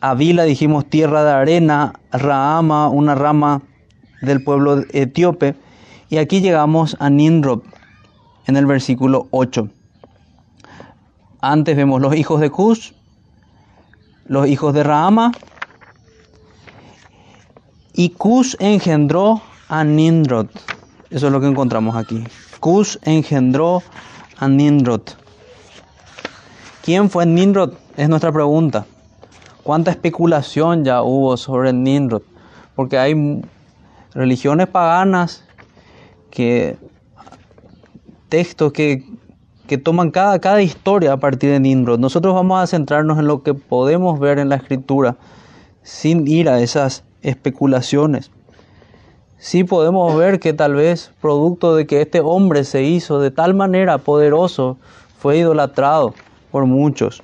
[0.00, 3.62] Avila dijimos tierra de arena, Raama, una rama
[4.20, 5.56] del pueblo etíope.
[6.14, 7.62] Y aquí llegamos a Ninrod
[8.46, 9.68] en el versículo 8.
[11.40, 12.94] Antes vemos los hijos de Cus,
[14.26, 15.32] los hijos de Raama.
[17.94, 20.46] Y Cus engendró a Ninrod.
[21.10, 22.22] Eso es lo que encontramos aquí.
[22.60, 23.82] Cus engendró
[24.38, 25.02] a Ninrod.
[26.84, 27.72] ¿Quién fue Ninrod?
[27.96, 28.86] Es nuestra pregunta
[29.64, 32.22] cuánta especulación ya hubo sobre Nimrod,
[32.76, 33.42] porque hay
[34.14, 35.43] religiones paganas
[36.34, 36.76] que
[38.28, 39.04] textos que
[39.66, 41.98] que toman cada, cada historia a partir de Nimrod.
[41.98, 45.16] Nosotros vamos a centrarnos en lo que podemos ver en la escritura
[45.82, 48.30] sin ir a esas especulaciones.
[49.38, 53.54] Sí podemos ver que tal vez producto de que este hombre se hizo de tal
[53.54, 54.78] manera poderoso,
[55.18, 56.14] fue idolatrado
[56.50, 57.22] por muchos.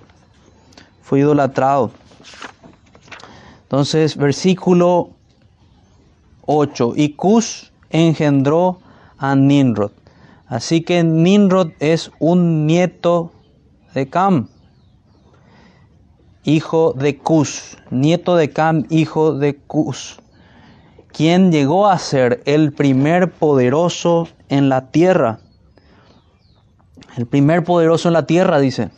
[1.03, 1.91] Fue idolatrado.
[3.63, 5.11] Entonces, versículo
[6.47, 6.95] 8.
[6.97, 8.79] Y Cus engendró
[9.21, 9.93] a Nimrod.
[10.47, 13.31] Así que Nimrod es un nieto
[13.95, 14.49] de Cam,
[16.43, 20.19] hijo de Cus, nieto de Cam, hijo de Cus,
[21.13, 25.39] quien llegó a ser el primer poderoso en la tierra.
[27.17, 28.91] El primer poderoso en la tierra, dice.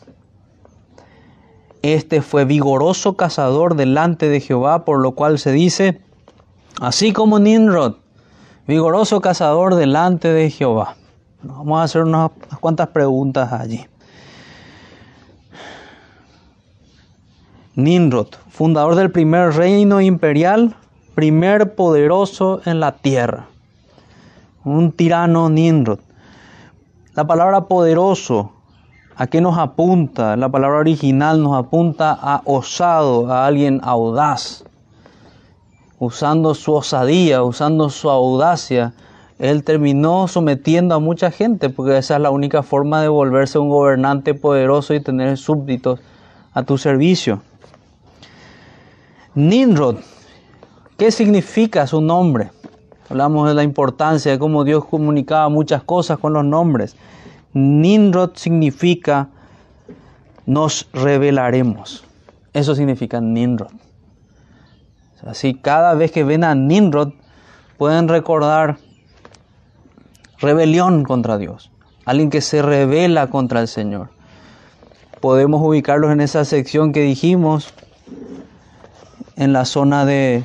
[1.83, 6.01] Este fue vigoroso cazador delante de Jehová, por lo cual se dice,
[6.81, 7.97] así como Nimrod,
[8.66, 10.96] vigoroso cazador delante de Jehová.
[11.42, 13.85] Vamos a hacer unas cuantas preguntas allí.
[17.75, 20.77] Nimrod, fundador del primer reino imperial,
[21.14, 23.46] primer poderoso en la tierra.
[24.64, 25.98] Un tirano Nimrod.
[27.14, 28.53] La palabra poderoso,
[29.16, 30.37] ¿a qué nos apunta?
[30.37, 34.64] La palabra original nos apunta a osado, a alguien audaz.
[36.05, 38.93] Usando su osadía, usando su audacia,
[39.38, 43.69] él terminó sometiendo a mucha gente, porque esa es la única forma de volverse un
[43.69, 46.01] gobernante poderoso y tener súbditos
[46.55, 47.41] a tu servicio.
[49.37, 49.99] Nimrod,
[50.99, 52.51] ¿qué significa su nombre?
[53.09, 56.97] Hablamos de la importancia de cómo Dios comunicaba muchas cosas con los nombres.
[57.53, 59.29] Nimrod significa
[60.47, 62.03] nos revelaremos.
[62.53, 63.82] Eso significa Nimrod.
[65.27, 67.13] Así cada vez que ven a Nimrod
[67.79, 68.79] pueden recordar
[70.39, 71.71] rebelión contra Dios,
[72.05, 74.11] alguien que se revela contra el Señor.
[75.21, 77.73] Podemos ubicarlos en esa sección que dijimos,
[79.37, 80.45] en la zona de,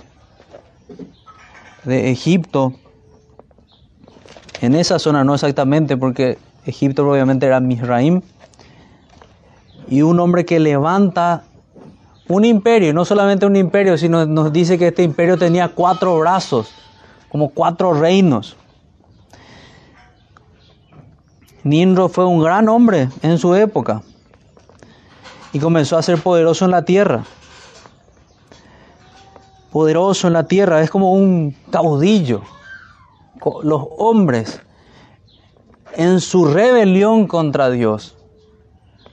[1.83, 2.73] de Egipto,
[4.61, 8.21] en esa zona no exactamente, porque Egipto obviamente era Misraim,
[9.87, 11.43] y un hombre que levanta
[12.29, 16.73] un imperio, no solamente un imperio, sino nos dice que este imperio tenía cuatro brazos,
[17.29, 18.57] como cuatro reinos.
[21.63, 24.01] Nimrod fue un gran hombre en su época
[25.53, 27.25] y comenzó a ser poderoso en la tierra.
[29.71, 32.41] Poderoso en la tierra, es como un caudillo.
[33.63, 34.61] Los hombres
[35.93, 38.15] en su rebelión contra Dios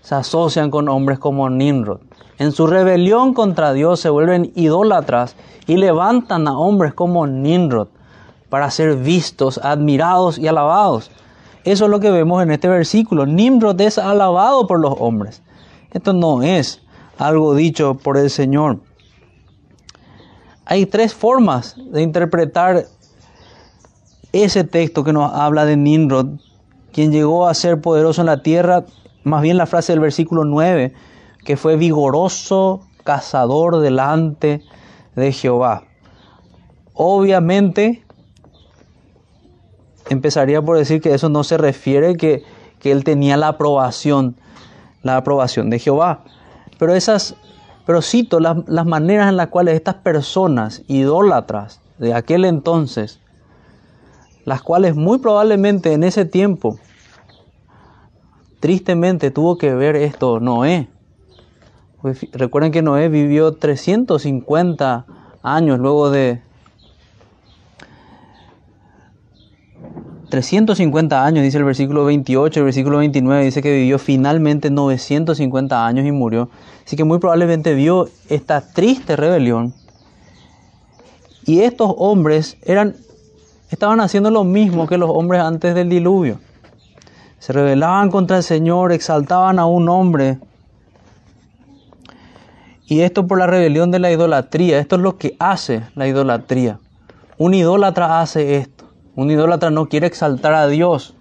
[0.00, 2.00] se asocian con hombres como Nimrod.
[2.38, 7.88] En su rebelión contra Dios se vuelven idólatras y levantan a hombres como Nimrod
[8.48, 11.10] para ser vistos, admirados y alabados.
[11.64, 13.24] Eso es lo que vemos en este versículo.
[13.24, 15.42] Nimrod es alabado por los hombres.
[15.92, 16.82] Esto no es
[17.18, 18.80] algo dicho por el Señor.
[20.66, 22.86] Hay tres formas de interpretar
[24.32, 26.40] ese texto que nos habla de Nimrod,
[26.92, 28.84] quien llegó a ser poderoso en la tierra,
[29.22, 30.92] más bien la frase del versículo 9,
[31.44, 34.62] que fue vigoroso cazador delante
[35.14, 35.84] de Jehová.
[36.94, 38.04] Obviamente,
[40.08, 42.42] empezaría por decir que eso no se refiere que,
[42.78, 44.36] que él tenía la aprobación,
[45.02, 46.24] la aprobación de Jehová.
[46.78, 47.36] Pero esas,
[47.86, 53.20] pero cito las, las maneras en las cuales estas personas idólatras de aquel entonces,
[54.44, 56.78] las cuales muy probablemente en ese tiempo,
[58.60, 60.88] tristemente tuvo que ver esto Noé.
[62.04, 65.06] Pues recuerden que Noé vivió 350
[65.42, 66.42] años luego de,
[70.28, 76.04] 350 años, dice el versículo 28, el versículo 29 dice que vivió finalmente 950 años
[76.04, 76.50] y murió.
[76.84, 79.72] Así que muy probablemente vio esta triste rebelión.
[81.46, 82.96] Y estos hombres eran,
[83.70, 86.38] estaban haciendo lo mismo que los hombres antes del diluvio.
[87.38, 90.38] Se rebelaban contra el Señor, exaltaban a un hombre.
[92.86, 94.78] Y esto por la rebelión de la idolatría.
[94.78, 96.78] Esto es lo que hace la idolatría.
[97.38, 98.74] Un idólatra hace esto.
[99.16, 101.14] Un idólatra no quiere exaltar a Dios,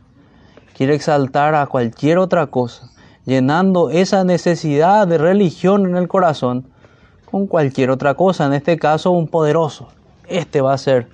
[0.75, 2.89] quiere exaltar a cualquier otra cosa,
[3.23, 6.67] llenando esa necesidad de religión en el corazón
[7.29, 9.89] con cualquier otra cosa, en este caso un poderoso.
[10.27, 11.07] Este va a ser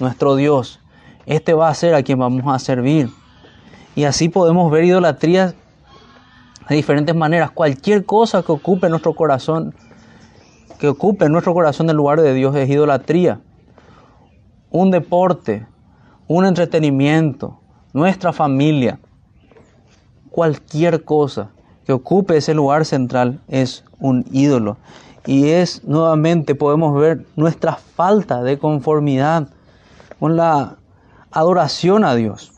[0.00, 0.80] nuestro Dios,
[1.24, 3.10] este va a ser a quien vamos a servir.
[3.94, 5.54] Y así podemos ver idolatrías
[6.68, 7.52] de diferentes maneras.
[7.52, 9.72] Cualquier cosa que ocupe nuestro corazón,
[10.78, 13.40] que ocupe nuestro corazón el lugar de Dios es idolatría.
[14.70, 15.66] Un deporte,
[16.26, 17.60] un entretenimiento,
[17.92, 18.98] nuestra familia,
[20.30, 21.50] cualquier cosa
[21.86, 24.78] que ocupe ese lugar central es un ídolo.
[25.26, 29.48] Y es nuevamente podemos ver nuestra falta de conformidad
[30.18, 30.76] con la
[31.30, 32.52] adoración a Dios.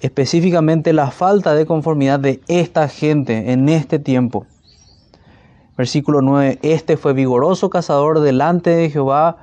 [0.00, 4.46] Específicamente la falta de conformidad de esta gente en este tiempo.
[5.76, 9.36] Versículo 9, este fue vigoroso cazador delante de Jehová,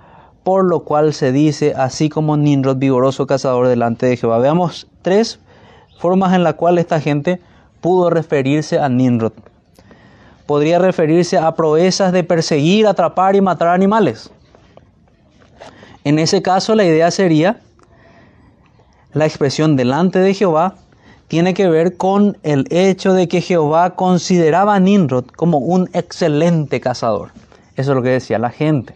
[0.44, 4.40] por lo cual se dice, así como Nimrod, vigoroso cazador delante de Jehová.
[4.40, 5.40] Veamos tres
[6.00, 7.40] formas en las cuales esta gente
[7.82, 9.34] pudo referirse a Nimrod.
[10.48, 14.32] Podría referirse a proezas de perseguir, atrapar y matar animales.
[16.04, 17.62] En ese caso la idea sería
[19.14, 20.76] la expresión delante de Jehová
[21.34, 26.80] tiene que ver con el hecho de que Jehová consideraba a Nimrod como un excelente
[26.80, 27.32] cazador.
[27.76, 28.94] Eso es lo que decía la gente.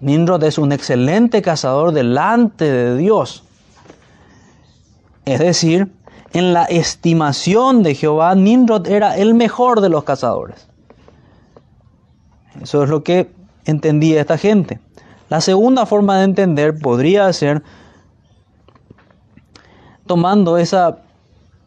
[0.00, 3.44] Nimrod es un excelente cazador delante de Dios.
[5.24, 5.90] Es decir,
[6.34, 10.68] en la estimación de Jehová, Nimrod era el mejor de los cazadores.
[12.60, 13.32] Eso es lo que
[13.64, 14.80] entendía esta gente.
[15.30, 17.62] La segunda forma de entender podría ser
[20.10, 20.96] tomando esa,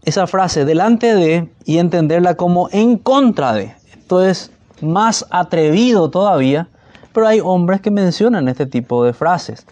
[0.04, 3.74] esa frase delante de y entenderla como en contra de.
[3.94, 6.68] Esto es más atrevido todavía,
[7.14, 9.66] pero hay hombres que mencionan este tipo de frases.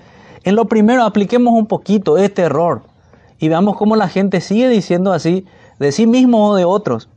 [0.46, 2.84] En lo primero, apliquemos un poquito este error
[3.40, 5.46] y veamos cómo la gente sigue diciendo así
[5.78, 7.10] de sí mismo o de otros,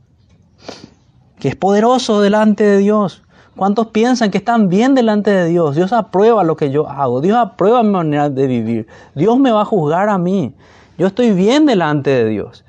[1.39, 3.23] que es poderoso delante de Dios.
[3.55, 5.77] ¿Cuántos piensan que están bien delante de Dios?
[5.77, 9.61] Dios aprueba lo que yo hago, Dios aprueba mi manera de vivir, Dios me va
[9.61, 10.53] a juzgar a mí.
[10.97, 12.63] Yo estoy bien delante de Dios.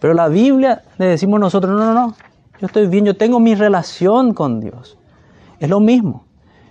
[0.00, 2.16] Pero la Biblia le decimos nosotros, no, no, no,
[2.60, 4.98] yo estoy bien, yo tengo mi relación con Dios.
[5.60, 6.24] Es lo mismo.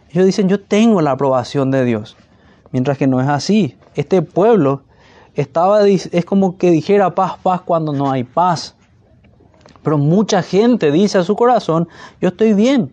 [0.09, 2.17] Ellos dicen, yo tengo la aprobación de Dios.
[2.71, 3.77] Mientras que no es así.
[3.95, 4.83] Este pueblo
[5.33, 8.75] estaba, es como que dijera paz, paz cuando no hay paz.
[9.83, 11.87] Pero mucha gente dice a su corazón,
[12.19, 12.91] yo estoy bien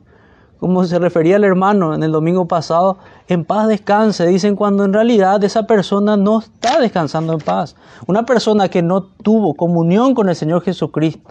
[0.59, 2.99] como se refería el hermano en el domingo pasado,
[3.29, 7.77] en paz descanse, dicen cuando en realidad esa persona no está descansando en paz.
[8.07, 11.31] Una persona que no tuvo comunión con el Señor Jesucristo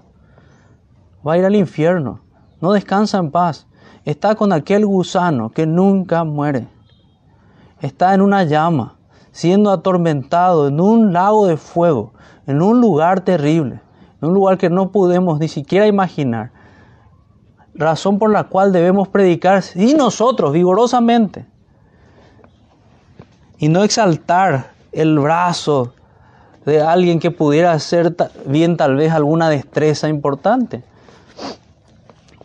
[1.28, 2.22] va a ir al infierno,
[2.62, 3.68] no descansa en paz,
[4.06, 6.70] está con aquel gusano que nunca muere,
[7.82, 8.96] está en una llama,
[9.32, 12.14] siendo atormentado en un lago de fuego,
[12.46, 13.82] en un lugar terrible,
[14.22, 16.52] en un lugar que no podemos ni siquiera imaginar
[17.78, 21.46] razón por la cual debemos predicar y nosotros vigorosamente
[23.60, 25.94] y no exaltar el brazo
[26.66, 28.16] de alguien que pudiera hacer
[28.46, 30.84] bien tal vez alguna destreza importante.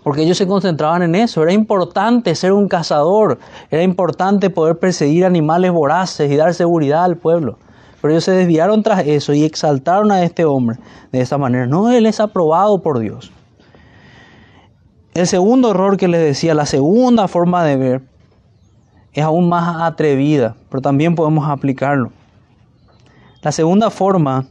[0.03, 1.43] Porque ellos se concentraban en eso.
[1.43, 3.39] Era importante ser un cazador.
[3.71, 7.59] Era importante poder perseguir animales voraces y dar seguridad al pueblo.
[8.01, 10.79] Pero ellos se desviaron tras eso y exaltaron a este hombre
[11.13, 11.67] de esa manera.
[11.67, 13.31] No, él es aprobado por Dios.
[15.15, 18.03] El segundo error que les decía, la segunda forma de ver,
[19.13, 22.13] es aún más atrevida, pero también podemos aplicarlo.
[23.43, 24.47] La segunda forma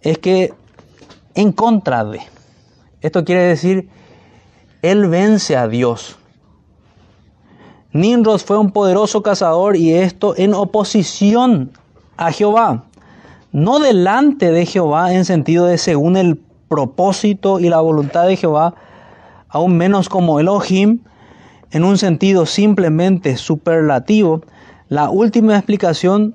[0.00, 0.52] es que
[1.34, 2.20] en contra de.
[3.00, 3.88] Esto quiere decir,
[4.82, 6.18] él vence a Dios.
[7.92, 11.70] Nimrod fue un poderoso cazador y esto en oposición
[12.16, 12.84] a Jehová.
[13.52, 18.74] No delante de Jehová en sentido de según el propósito y la voluntad de Jehová,
[19.52, 21.00] aún menos como Elohim,
[21.70, 24.42] en un sentido simplemente superlativo,
[24.88, 26.34] la última explicación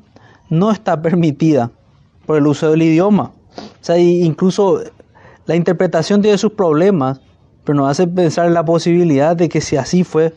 [0.50, 1.72] no está permitida
[2.26, 3.32] por el uso del idioma.
[3.58, 4.82] O sea, incluso
[5.46, 7.20] la interpretación tiene sus problemas,
[7.64, 10.34] pero nos hace pensar en la posibilidad de que si así fue,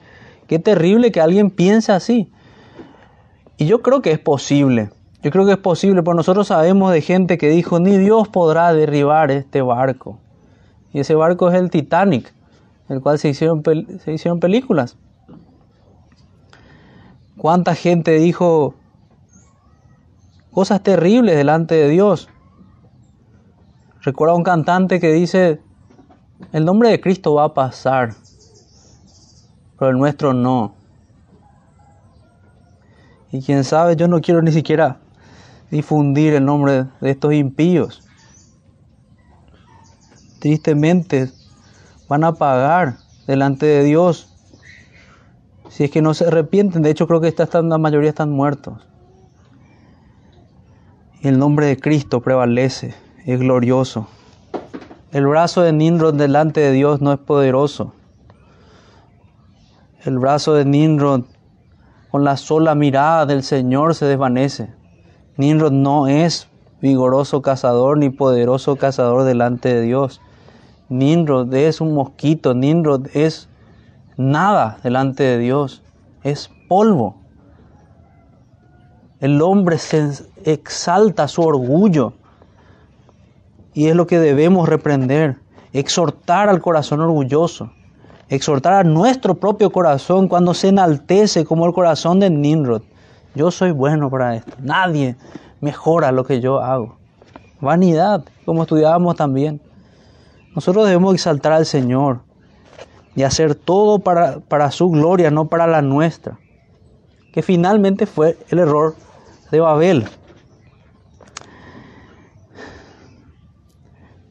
[0.47, 2.31] qué terrible que alguien piense así.
[3.59, 4.91] Y yo creo que es posible.
[5.23, 8.73] Yo creo que es posible, porque nosotros sabemos de gente que dijo, ni Dios podrá
[8.73, 10.19] derribar este barco.
[10.95, 12.33] Y ese barco es el Titanic
[12.91, 13.63] el cual se hicieron,
[14.01, 14.97] se hicieron películas.
[17.39, 18.75] ¿Cuánta gente dijo
[20.51, 22.29] cosas terribles delante de Dios?
[24.03, 25.61] Recuerda un cantante que dice,
[26.53, 28.15] el nombre de Cristo va a pasar,
[29.79, 30.75] pero el nuestro no.
[33.31, 34.99] Y quién sabe, yo no quiero ni siquiera
[35.71, 38.03] difundir el nombre de estos impíos.
[40.41, 41.31] Tristemente,
[42.11, 42.97] van a pagar
[43.29, 44.37] delante de Dios.
[45.69, 47.33] Si es que no se arrepienten, de hecho creo que
[47.63, 48.85] la mayoría están muertos.
[51.23, 52.97] Y el nombre de Cristo prevalece,
[53.27, 54.09] es glorioso.
[55.13, 57.95] El brazo de Nimrod delante de Dios no es poderoso.
[60.05, 61.27] El brazo de Nimrod
[62.11, 64.75] con la sola mirada del Señor se desvanece.
[65.37, 66.49] Nimrod no es
[66.81, 70.21] vigoroso cazador ni poderoso cazador delante de Dios.
[70.91, 73.49] Nimrod es un mosquito, Nimrod es
[74.17, 75.83] nada delante de Dios,
[76.25, 77.15] es polvo.
[79.21, 79.79] El hombre
[80.45, 82.15] exalta su orgullo
[83.73, 85.37] y es lo que debemos reprender,
[85.73, 87.71] exhortar al corazón orgulloso,
[88.29, 92.83] exhortar a nuestro propio corazón cuando se enaltece como el corazón de Nimrod.
[93.37, 95.15] Yo soy bueno para esto, nadie
[95.61, 96.97] mejora lo que yo hago.
[97.61, 99.61] Vanidad, como estudiábamos también.
[100.55, 102.21] Nosotros debemos exaltar al Señor
[103.15, 106.39] y hacer todo para, para su gloria, no para la nuestra.
[107.33, 108.95] Que finalmente fue el error
[109.51, 110.07] de Babel.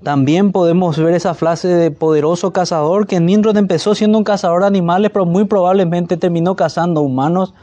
[0.04, 4.68] También podemos ver esa frase de poderoso cazador, que Nimrod empezó siendo un cazador de
[4.68, 7.54] animales, pero muy probablemente terminó cazando humanos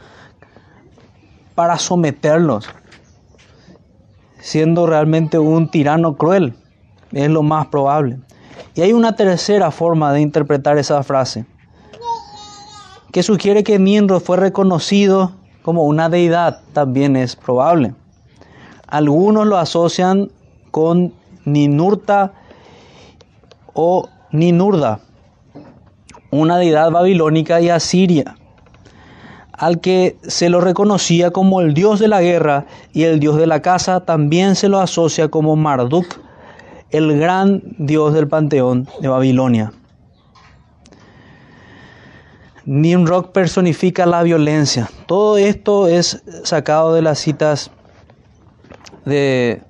[1.55, 2.69] para someterlos,
[4.39, 6.55] siendo realmente un tirano cruel.
[7.11, 8.19] Es lo más probable.
[8.75, 11.45] Y hay una tercera forma de interpretar esa frase,
[13.11, 15.31] que sugiere que Nimrod fue reconocido
[15.63, 17.93] como una deidad, también es probable.
[18.87, 20.31] Algunos lo asocian
[20.71, 22.33] con Ninurta
[23.73, 24.99] o Ninurda,
[26.31, 28.35] una deidad babilónica y asiria,
[29.53, 33.47] al que se lo reconocía como el dios de la guerra y el dios de
[33.47, 36.05] la casa, también se lo asocia como Marduk,
[36.91, 39.73] el gran dios del panteón de Babilonia.
[42.65, 44.89] Nimrod personifica la violencia.
[45.05, 47.71] Todo esto es sacado de las citas
[49.05, 49.61] de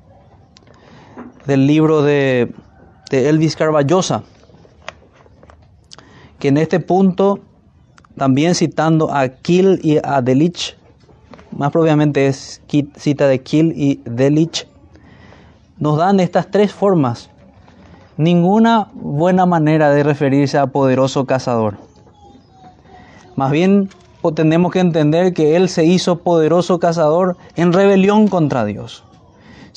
[1.48, 2.54] del libro de,
[3.10, 4.24] Elvis Carballosa,
[6.40, 7.40] que en este punto,
[8.18, 10.76] también citando a Kill y a Delich,
[11.52, 12.62] más propiamente es
[12.98, 14.68] cita de Kill y Delich,
[15.80, 17.30] nos dan estas tres formas.
[18.18, 21.78] Ninguna buena manera de referirse a poderoso cazador.
[23.36, 23.90] Más bien
[24.36, 29.04] tenemos que entender que Él se hizo poderoso cazador en rebelión contra Dios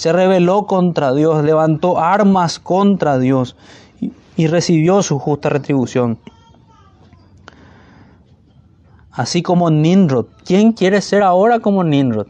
[0.00, 3.54] se rebeló contra Dios, levantó armas contra Dios
[4.34, 6.18] y, recibió su justa retribución.
[9.10, 10.28] Así como Ninrod.
[10.46, 12.28] ¿Quién quiere ser ahora como Ninrod?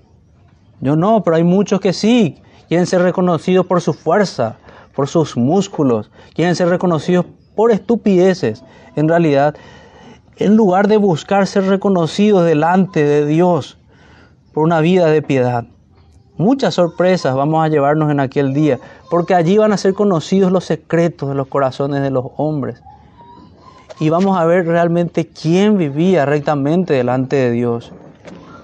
[0.80, 2.38] Yo no, pero hay muchos que sí.
[2.70, 4.58] Quieren ser reconocidos por su fuerza,
[4.94, 6.08] por sus músculos.
[6.34, 8.62] Quieren ser reconocidos por estupideces.
[8.94, 9.56] En realidad,
[10.36, 13.76] en lugar de buscar ser reconocidos delante de Dios
[14.54, 15.64] por una vida de piedad,
[16.36, 18.78] Muchas sorpresas vamos a llevarnos en aquel día,
[19.10, 22.82] porque allí van a ser conocidos los secretos de los corazones de los hombres.
[23.98, 27.92] Y vamos a ver realmente quién vivía rectamente delante de Dios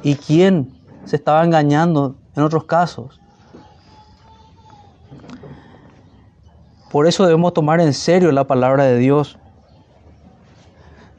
[0.03, 0.73] y quién
[1.05, 3.21] se estaba engañando en otros casos.
[6.91, 9.39] Por eso debemos tomar en serio la palabra de Dios.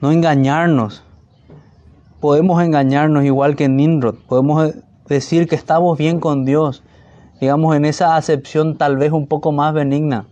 [0.02, 1.04] No engañarnos.
[2.20, 4.16] Podemos engañarnos igual que Nimrod.
[4.28, 4.74] Podemos
[5.08, 6.84] decir que estamos bien con Dios,
[7.40, 10.26] digamos en esa acepción tal vez un poco más benigna,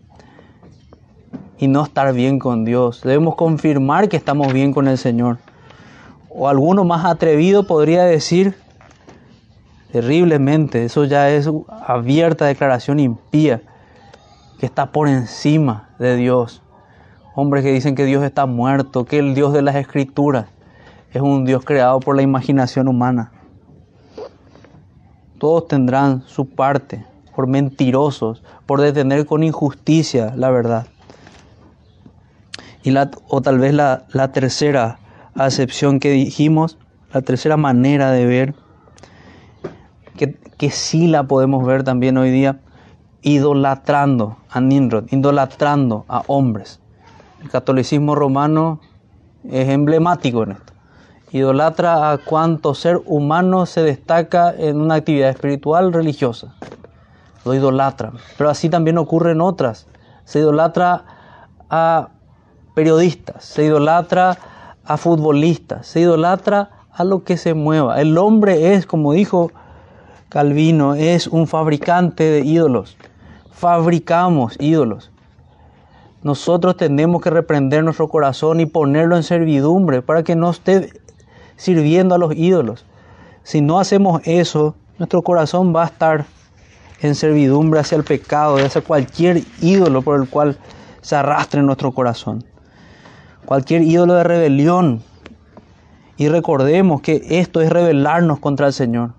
[1.58, 3.02] y no estar bien con Dios.
[3.02, 5.38] Debemos confirmar que estamos bien con el Señor.
[6.30, 8.56] O alguno más atrevido podría decir
[9.94, 11.50] terriblemente, eso ya es
[11.88, 13.62] abierta declaración impía,
[14.60, 16.62] que está por encima de Dios.
[17.36, 20.48] Hombres que dicen que Dios está muerto, que el Dios de las Escrituras
[21.12, 23.32] es un Dios creado por la imaginación humana.
[25.38, 30.88] Todos tendrán su parte por mentirosos, por detener con injusticia la verdad.
[32.84, 35.00] Y la, o tal vez la, tercera
[35.36, 36.78] acepción que dijimos,
[37.14, 38.56] la tercera manera de ver,
[40.16, 42.60] que, que sí la podemos ver también hoy día,
[43.26, 46.80] idolatrando a Nimrod, idolatrando a hombres.
[47.42, 48.80] El catolicismo romano
[49.44, 50.76] es emblemático en esto
[51.38, 56.56] idolatra a cuanto ser humano se destaca en una actividad espiritual religiosa.
[57.44, 58.14] Lo idolatra.
[58.38, 59.86] Pero así también ocurre en otras.
[60.24, 61.04] Se idolatra
[61.70, 62.10] a
[62.74, 64.38] periodistas, se idolatra
[64.86, 68.00] a futbolistas, se idolatra a lo que se mueva.
[68.00, 69.52] El hombre es, como dijo
[70.30, 72.98] Calvino, es un fabricante de ídolos.
[73.56, 75.12] Fabricamos ídolos.
[76.24, 80.92] Nosotros tenemos que reprender nuestro corazón y ponerlo en servidumbre para que no esté
[81.56, 82.86] sirviendo a los ídolos.
[83.44, 86.26] Si no hacemos eso, nuestro corazón va a estar
[87.02, 90.58] en servidumbre hacia el pecado, hacia cualquier ídolo por el cual
[91.02, 92.44] se arrastre nuestro corazón.
[93.46, 95.02] Cualquier ídolo de rebelión.
[96.18, 99.12] Y recordemos que esto es rebelarnos contra el Señor.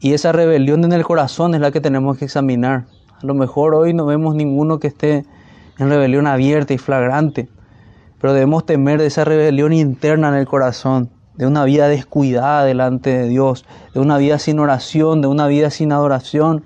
[0.00, 2.86] Y esa rebelión en el corazón es la que tenemos que examinar.
[3.22, 5.26] A lo mejor hoy no vemos ninguno que esté
[5.78, 7.50] en rebelión abierta y flagrante,
[8.18, 13.10] pero debemos temer de esa rebelión interna en el corazón, de una vida descuidada delante
[13.10, 16.64] de Dios, de una vida sin oración, de una vida sin adoración,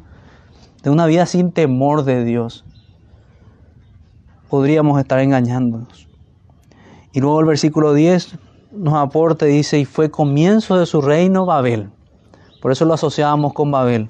[0.85, 2.65] de una vida sin temor de Dios.
[4.49, 6.07] Podríamos estar engañándonos.
[7.13, 8.39] Y luego el versículo 10
[8.73, 11.91] nos aporta dice, y fue comienzo de su reino Babel.
[12.65, 14.09] Por eso lo asociábamos con Babel.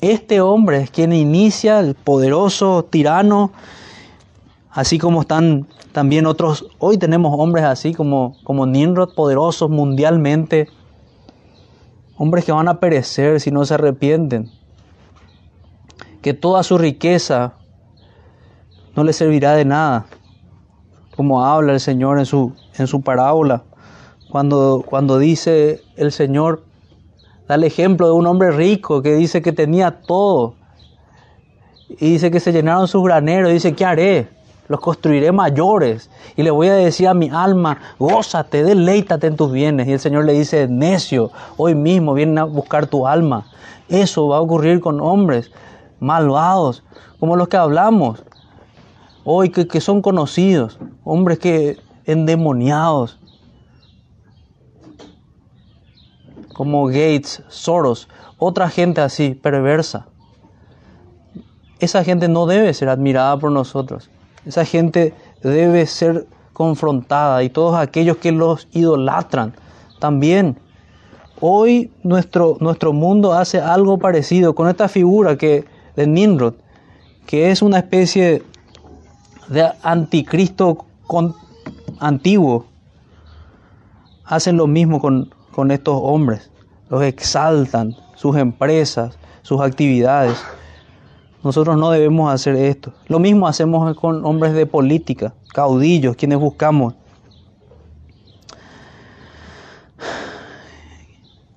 [0.00, 3.50] Este hombre es quien inicia el poderoso tirano,
[4.70, 10.70] así como están también otros, hoy tenemos hombres así como, como Nimrod, poderosos mundialmente,
[12.16, 14.50] hombres que van a perecer si no se arrepienten,
[16.22, 17.52] que toda su riqueza
[18.96, 20.06] no les servirá de nada,
[21.14, 23.62] como habla el Señor en su, en su parábola,
[24.30, 26.64] cuando, cuando dice el Señor,
[27.46, 30.54] Da el ejemplo de un hombre rico que dice que tenía todo.
[31.88, 33.52] Y dice que se llenaron sus graneros.
[33.52, 34.28] Dice, ¿qué haré?
[34.68, 36.10] Los construiré mayores.
[36.36, 39.86] Y le voy a decir a mi alma, gózate, deleítate en tus bienes.
[39.88, 43.46] Y el Señor le dice, necio, hoy mismo vienen a buscar tu alma.
[43.88, 45.50] Eso va a ocurrir con hombres
[46.00, 46.82] malvados,
[47.20, 48.24] como los que hablamos
[49.24, 50.78] hoy, que, que son conocidos.
[51.04, 53.18] Hombres que endemoniados,
[56.54, 60.06] como Gates, Soros, otra gente así, perversa.
[61.80, 64.08] Esa gente no debe ser admirada por nosotros.
[64.46, 69.54] Esa gente debe ser confrontada y todos aquellos que los idolatran
[69.98, 70.56] también.
[71.40, 76.54] Hoy nuestro, nuestro mundo hace algo parecido con esta figura que, de Nimrod,
[77.26, 78.42] que es una especie
[79.48, 80.86] de anticristo
[81.98, 82.66] antiguo.
[84.24, 86.50] Hacen lo mismo con, con estos hombres.
[86.90, 90.36] Los exaltan, sus empresas, sus actividades.
[91.42, 92.92] Nosotros no debemos hacer esto.
[93.06, 96.94] Lo mismo hacemos con hombres de política, caudillos, quienes buscamos.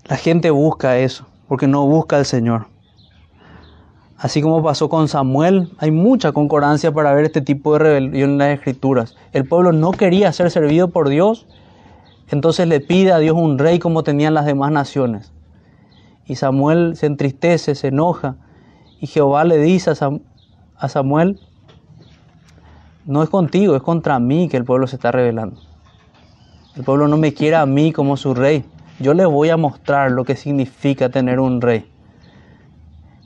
[0.05, 2.67] La gente busca eso, porque no busca al Señor.
[4.17, 8.37] Así como pasó con Samuel, hay mucha concordancia para ver este tipo de rebelión en
[8.37, 9.15] las escrituras.
[9.31, 11.45] El pueblo no quería ser servido por Dios
[12.29, 15.31] entonces le pide a Dios un rey como tenían las demás naciones.
[16.25, 18.35] Y Samuel se entristece, se enoja.
[18.99, 21.39] Y Jehová le dice a Samuel,
[23.05, 25.61] no es contigo, es contra mí que el pueblo se está rebelando.
[26.75, 28.65] El pueblo no me quiere a mí como su rey.
[28.99, 31.89] Yo les voy a mostrar lo que significa tener un rey.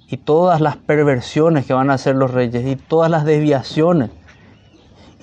[0.07, 4.11] Y todas las perversiones que van a hacer los reyes, y todas las desviaciones,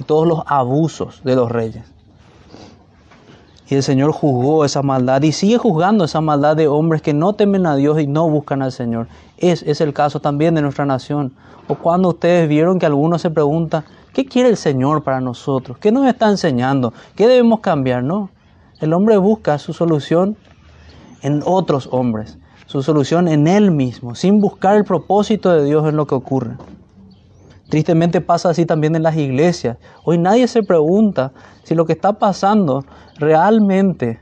[0.00, 1.84] y todos los abusos de los reyes.
[3.70, 7.34] Y el Señor juzgó esa maldad y sigue juzgando esa maldad de hombres que no
[7.34, 9.08] temen a Dios y no buscan al Señor.
[9.36, 11.34] Es, es el caso también de nuestra nación.
[11.68, 15.76] O cuando ustedes vieron que algunos se pregunta, ¿qué quiere el Señor para nosotros?
[15.76, 16.94] ¿Qué nos está enseñando?
[17.14, 18.02] ¿Qué debemos cambiar?
[18.02, 18.30] No.
[18.80, 20.36] El hombre busca su solución
[21.20, 25.96] en otros hombres, su solución en él mismo, sin buscar el propósito de Dios en
[25.96, 26.56] lo que ocurre.
[27.68, 29.76] Tristemente pasa así también en las iglesias.
[30.04, 31.32] Hoy nadie se pregunta
[31.64, 32.84] si lo que está pasando
[33.16, 34.20] realmente,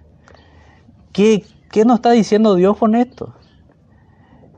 [1.13, 3.35] ¿qué, qué nos está diciendo Dios con esto?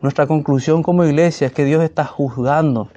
[0.01, 2.89] Nuestra conclusión como iglesia es que Dios está juzgando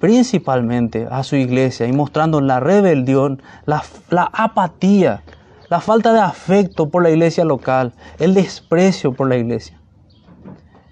[0.00, 5.22] principalmente a su iglesia y mostrando la rebelión, la, la apatía,
[5.68, 9.78] la falta de afecto por la iglesia local, el desprecio por la iglesia.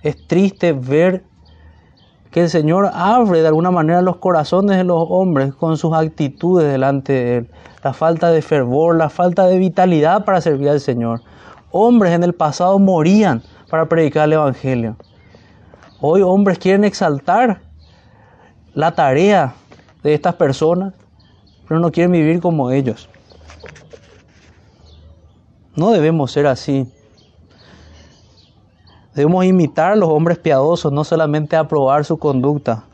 [0.03, 1.25] Es triste ver
[2.39, 6.71] que el Señor abre de alguna manera los corazones de los hombres con sus actitudes
[6.71, 7.51] delante de Él.
[7.83, 11.21] La falta de fervor, la falta de vitalidad para servir al Señor.
[11.73, 14.95] Hombres en el pasado morían para predicar el Evangelio.
[16.01, 17.61] Hoy hombres quieren exaltar
[18.73, 19.55] la tarea
[20.05, 20.95] de estas personas,
[21.67, 23.09] pero no quieren vivir como ellos.
[25.75, 26.87] No debemos ser así.
[29.19, 32.85] Debemos imitar a los hombres piadosos, no solamente aprobar su conducta.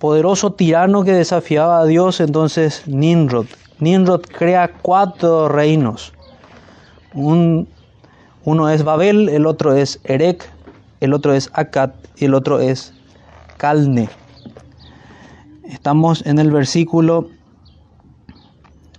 [0.00, 3.44] Poderoso tirano que desafiaba a Dios, entonces Nimrod.
[3.78, 6.14] Nimrod crea cuatro reinos.
[7.12, 10.50] uno es Babel, el otro es Erek,
[11.00, 12.94] el otro es Akkad y el otro es
[13.58, 14.08] Calne.
[15.64, 17.28] Estamos en el versículo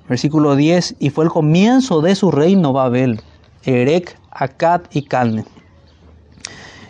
[0.08, 3.20] versículo 10 y fue el comienzo de su reino Babel.
[3.66, 5.45] Erek, Akkad y Calne.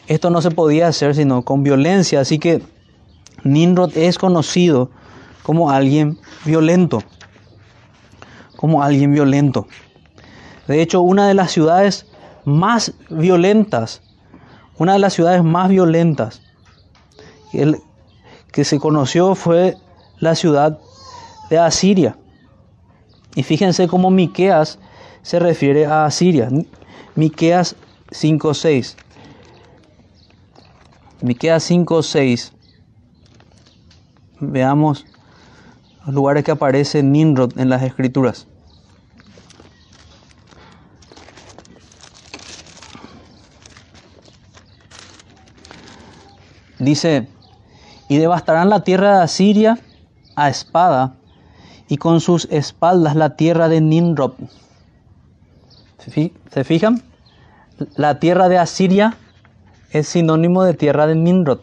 [0.08, 2.62] Esto no se podía hacer sino con violencia, así que
[3.44, 4.90] Nimrod es conocido
[5.44, 7.04] como alguien violento,
[8.56, 9.68] como alguien violento.
[10.68, 12.08] De hecho, una de las ciudades
[12.46, 14.02] más violentas,
[14.78, 16.42] una de las ciudades más violentas
[18.52, 19.78] que se conoció fue
[20.20, 20.80] la ciudad
[21.50, 22.18] de Asiria.
[23.36, 24.80] Y fíjense cómo Miqueas
[25.24, 26.50] se refiere a Asiria.
[27.16, 27.76] Miqueas
[28.12, 28.96] 5:6.
[31.22, 32.52] Miqueas 5:6.
[34.40, 35.06] Veamos
[36.06, 38.48] los lugares que aparece Nimrod en las escrituras.
[46.80, 47.30] Dice,
[48.10, 49.80] y devastarán la tierra de Asiria
[50.36, 51.16] a espada,
[51.88, 54.34] y con sus espaldas la tierra de Nimrod.
[56.10, 57.02] ¿Se fijan?
[57.96, 59.16] La tierra de Asiria
[59.92, 61.62] es sinónimo de tierra de Nimrod.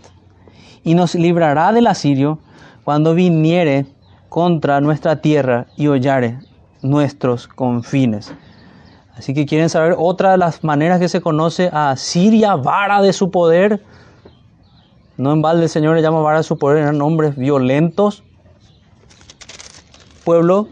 [0.82, 2.38] Y nos librará del asirio
[2.84, 3.86] cuando viniere
[4.30, 6.38] contra nuestra tierra y hollare
[6.80, 8.32] nuestros confines.
[9.14, 13.12] Así que quieren saber otra de las maneras que se conoce a Siria, vara de
[13.12, 13.84] su poder.
[15.18, 18.22] No en balde el Señor le llama vara de su poder, eran hombres violentos.
[20.24, 20.68] Pueblo,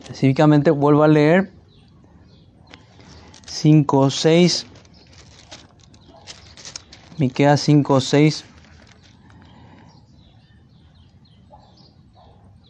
[0.00, 1.50] específicamente vuelvo a leer
[3.62, 4.66] 5, 6.
[7.18, 8.44] Miqueas 5, 6.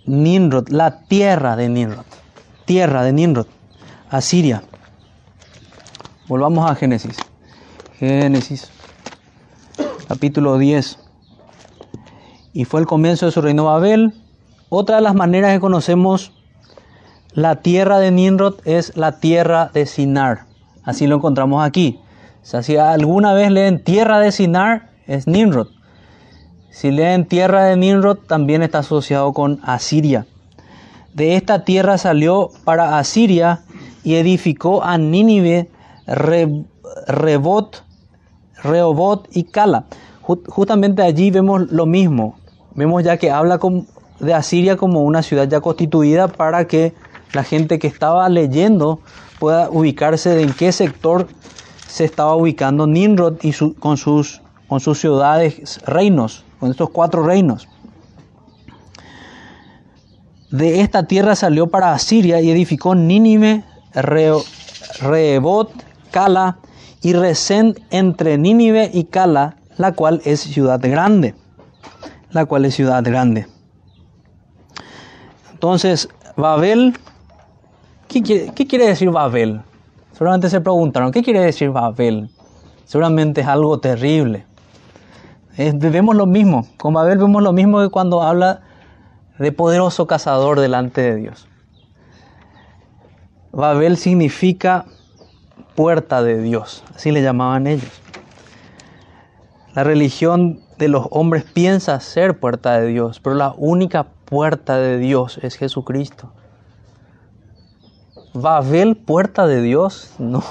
[0.05, 2.05] Nimrod, la tierra de Nimrod,
[2.67, 3.47] tierra de Nimrod,
[4.11, 4.65] Asiria.
[6.29, 7.17] Volvamos a Génesis.
[7.99, 8.69] Génesis,
[10.09, 10.99] capítulo 10.
[12.53, 14.13] Y fue el comienzo de su reino Babel.
[14.69, 16.33] Otra de las maneras que conocemos
[17.33, 20.52] la tierra de Nimrod es la tierra de Sinar.
[20.85, 22.01] Así lo encontramos aquí.
[22.43, 25.69] si alguna vez leen tierra de Sinar, es Nimrod.
[26.71, 30.27] Si leen tierra de Nimrod, también está asociado con Asiria.
[31.15, 33.61] De esta tierra salió para Asiria
[34.03, 35.69] y edificó a Nínive,
[37.07, 37.85] Rebot,
[38.63, 39.85] Rehoboth y Cala.
[40.23, 42.37] Justamente allí vemos lo mismo.
[42.75, 43.61] Vemos ya que habla
[44.21, 46.95] de Asiria como una ciudad ya constituida para que
[47.33, 49.01] la gente que estaba leyendo
[49.43, 51.27] pueda ubicarse de en qué sector
[51.89, 57.67] se estaba ubicando Nimrod y con, sus, con sus ciudades, reinos con estos cuatro reinos.
[60.53, 63.65] De esta tierra salió para Asiria y edificó Nínive,
[65.01, 65.73] Rehebot,
[66.13, 66.59] Cala
[67.03, 71.35] y Resén entre Nínive y Cala, la cual es ciudad grande.
[72.31, 73.49] La cual es ciudad grande.
[75.51, 76.97] Entonces, Babel,
[78.13, 79.63] ¿qué quiere, decir Babel?
[80.13, 82.29] Seguramente se preguntaron, ¿qué quiere decir Babel?
[82.85, 84.45] Seguramente es algo terrible
[85.57, 88.63] vemos lo mismo, con Babel vemos lo mismo que cuando habla
[89.39, 91.49] de poderoso cazador delante de Dios.
[93.53, 94.87] Babel significa
[95.75, 98.01] puerta de Dios, así le llamaban ellos.
[99.75, 104.99] La religión de los hombres piensa ser puerta de Dios, pero la única puerta de
[104.99, 106.33] Dios es Jesucristo.
[108.35, 110.43] Babel, puerta de Dios, no.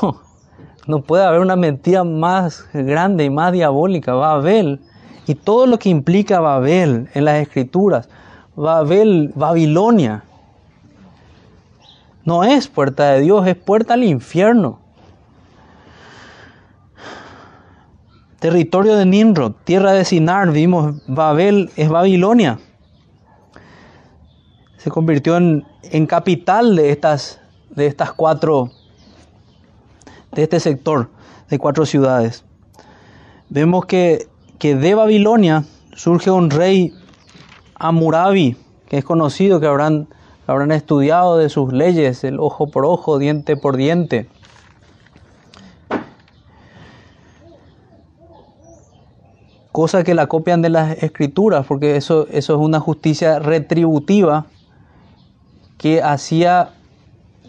[0.87, 4.13] No puede haber una mentira más grande y más diabólica.
[4.13, 4.81] Babel
[5.27, 8.09] y todo lo que implica Babel en las escrituras,
[8.55, 10.23] Babel, Babilonia,
[12.23, 14.79] no es puerta de Dios, es puerta al infierno.
[18.39, 22.59] Territorio de Nimrod, tierra de Sinar, vimos Babel es Babilonia.
[24.77, 27.40] Se convirtió en, en capital de estas,
[27.75, 28.71] de estas cuatro,
[30.31, 31.09] de este sector,
[31.49, 32.43] de cuatro ciudades.
[33.49, 35.63] Vemos que que de Babilonia
[35.95, 36.93] surge un rey
[37.73, 38.55] Amurabi,
[38.87, 40.07] que es conocido, que habrán,
[40.45, 44.29] habrán estudiado de sus leyes, el ojo por ojo, diente por diente.
[49.71, 54.45] Cosa que la copian de las escrituras, porque eso, eso es una justicia retributiva
[55.79, 56.75] que hacía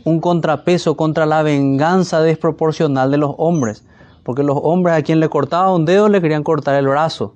[0.04, 3.84] un contrapeso contra la venganza desproporcional de los hombres
[4.22, 7.34] porque los hombres a quien le cortaba un dedo le querían cortar el brazo.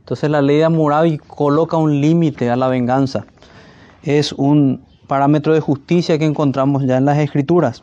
[0.00, 3.26] Entonces la ley de Hammurabi coloca un límite a la venganza.
[4.02, 7.82] Es un parámetro de justicia que encontramos ya en las escrituras.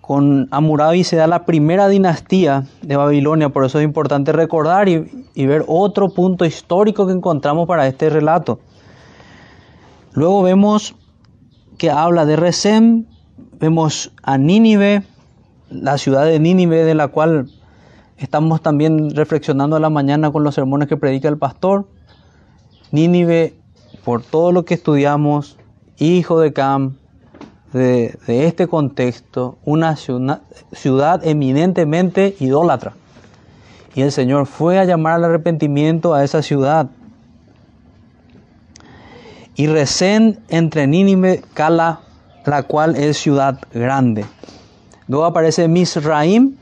[0.00, 5.28] Con Hammurabi se da la primera dinastía de Babilonia, por eso es importante recordar y,
[5.34, 8.58] y ver otro punto histórico que encontramos para este relato.
[10.12, 10.94] Luego vemos
[11.78, 13.04] que habla de Resem,
[13.58, 15.02] vemos a Nínive,
[15.70, 17.50] la ciudad de Nínive, de la cual
[18.16, 21.86] estamos también reflexionando a la mañana con los sermones que predica el pastor.
[22.90, 23.54] Nínive,
[24.04, 25.56] por todo lo que estudiamos,
[25.98, 26.96] hijo de Cam,
[27.72, 32.92] de, este contexto una ciudad, eminentemente idólatra.
[33.94, 36.90] Y el Señor fue a llamar al arrepentimiento a esa ciudad.
[39.62, 42.00] Y recén entre Nínive, Cala,
[42.44, 44.24] la cual es ciudad grande.
[45.06, 46.56] Luego aparece Misraim.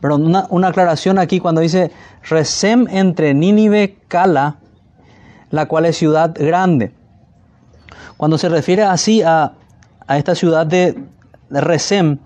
[0.00, 1.92] Pero una, aclaración aquí cuando dice
[2.28, 4.56] Resem entre Nínive, Cala,
[5.50, 6.90] la cual es ciudad grande.
[8.16, 9.52] Cuando se refiere así a,
[10.08, 11.00] esta ciudad de,
[11.48, 12.18] Resem,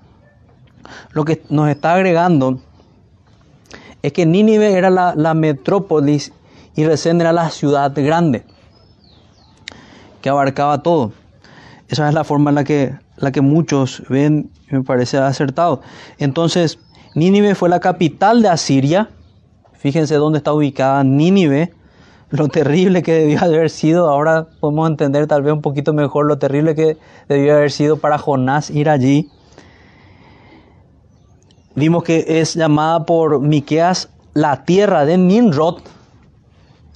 [1.13, 2.59] lo que nos está agregando
[4.01, 6.33] es que Nínive era la, metrópolis
[6.75, 8.47] y Resem era la ciudad grande,
[10.21, 11.13] que abarcaba todo.
[11.89, 15.83] Esa es la forma en la que, la que muchos ven, me parece acertado.
[16.19, 16.79] Entonces,
[17.15, 19.11] Nínive fue la capital de Asiria.
[19.73, 21.73] Fíjense dónde está ubicada Nínive
[22.31, 26.39] lo terrible que debió haber sido, ahora podemos entender tal vez un poquito mejor lo
[26.39, 26.97] terrible que
[27.29, 29.29] debió haber sido para Jonás ir allí.
[31.75, 35.81] Vimos que es llamada por Miqueas la tierra de Ninrod,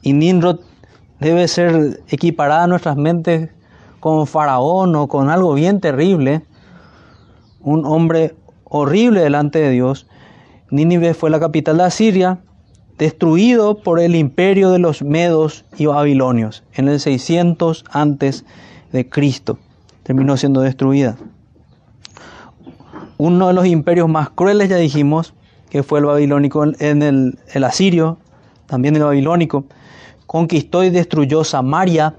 [0.03, 0.61] y Ninrod
[1.25, 3.49] debe ser equiparada a nuestras mentes
[3.99, 6.43] con Faraón o con algo bien terrible,
[7.63, 10.07] un hombre horrible delante de Dios.
[10.71, 12.41] Nínive fue la capital de Asiria,
[12.99, 18.45] destruido por el imperio de los medos y babilonios en el 600 antes
[18.93, 19.59] de Cristo.
[20.03, 21.17] Terminó siendo destruida.
[23.17, 25.33] Uno de los imperios más crueles, ya dijimos,
[25.71, 28.19] que fue el babilónico, en el, el asirio,
[28.67, 29.65] también el babilónico,
[30.27, 32.15] conquistó y destruyó Samaria.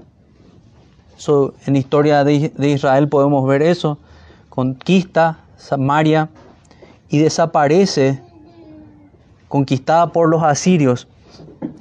[1.66, 3.98] en historia de, de Israel podemos ver eso.
[4.48, 6.28] Conquista Samaria
[7.08, 8.20] y desaparece
[9.48, 11.08] conquistada por los asirios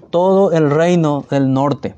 [0.10, 1.96] todo el reino del norte,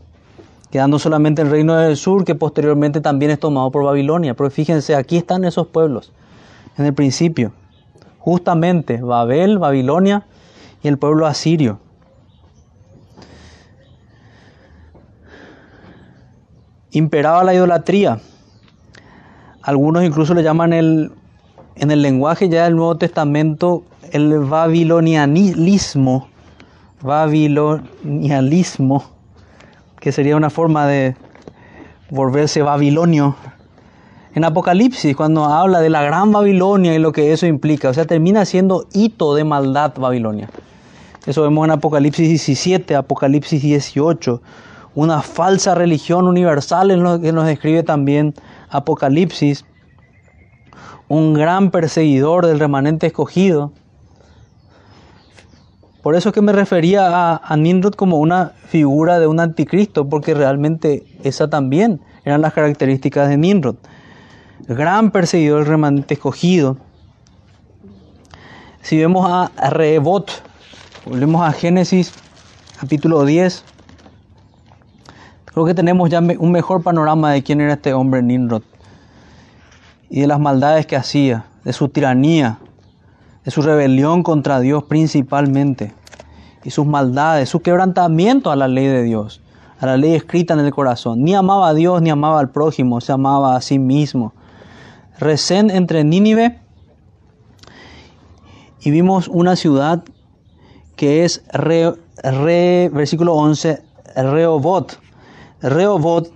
[0.71, 4.33] quedando solamente el reino del sur que posteriormente también es tomado por Babilonia.
[4.33, 6.11] Pero fíjense, aquí están esos pueblos
[6.77, 7.51] en el principio,
[8.19, 10.25] justamente Babel, Babilonia
[10.83, 11.79] y el pueblo asirio.
[16.97, 18.19] Imperaba la idolatría.
[19.61, 21.11] Algunos incluso le llaman el,
[21.75, 26.27] en el lenguaje ya del Nuevo Testamento el babilonianismo,
[27.01, 29.03] babilonialismo,
[29.99, 31.15] que sería una forma de
[32.09, 33.35] volverse babilonio.
[34.33, 38.05] En Apocalipsis, cuando habla de la gran Babilonia y lo que eso implica, o sea,
[38.05, 40.49] termina siendo hito de maldad Babilonia.
[41.27, 44.41] Eso vemos en Apocalipsis 17, Apocalipsis 18,
[44.97, 48.33] una falsa religión universal en lo que nos describe también
[48.71, 49.63] Apocalipsis,
[51.07, 53.73] un gran perseguidor del remanente escogido,
[56.01, 60.09] por eso es que me refería a, a Nimrod como una figura de un anticristo,
[60.09, 63.75] porque realmente esa también eran las características de Nimrod.
[64.67, 66.77] Gran perseguidor del remanente escogido.
[68.81, 70.31] Si vemos a Rehobot,
[71.05, 72.13] volvemos a Génesis
[72.79, 73.63] capítulo 10,
[75.57, 78.61] creo que tenemos ya un mejor panorama de quién era este hombre Nimrod
[80.07, 82.59] y de las maldades que hacía, de su tiranía,
[83.43, 85.95] de su rebelión contra Dios principalmente,
[86.63, 89.41] y sus maldades, su quebrantamiento a la ley de Dios,
[89.79, 91.23] a la ley escrita en el corazón.
[91.23, 94.33] Ni amaba a Dios ni amaba al prójimo, se amaba a sí mismo.
[95.17, 96.59] Recén entre Nínive
[98.79, 100.03] y vimos una ciudad
[100.95, 101.95] que es re,
[102.93, 103.81] versículo 11,
[104.17, 105.06] Rehoboth.
[105.61, 106.31] Rehoboth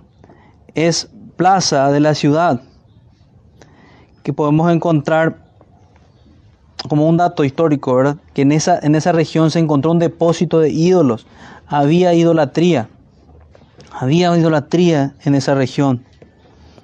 [0.74, 2.60] es plaza de la ciudad
[4.22, 5.42] que podemos encontrar
[6.88, 8.16] como un dato histórico, ¿verdad?
[8.34, 11.26] Que en esa, en esa región se encontró un depósito de ídolos.
[11.66, 12.88] Había idolatría.
[13.92, 16.04] Había idolatría en esa región.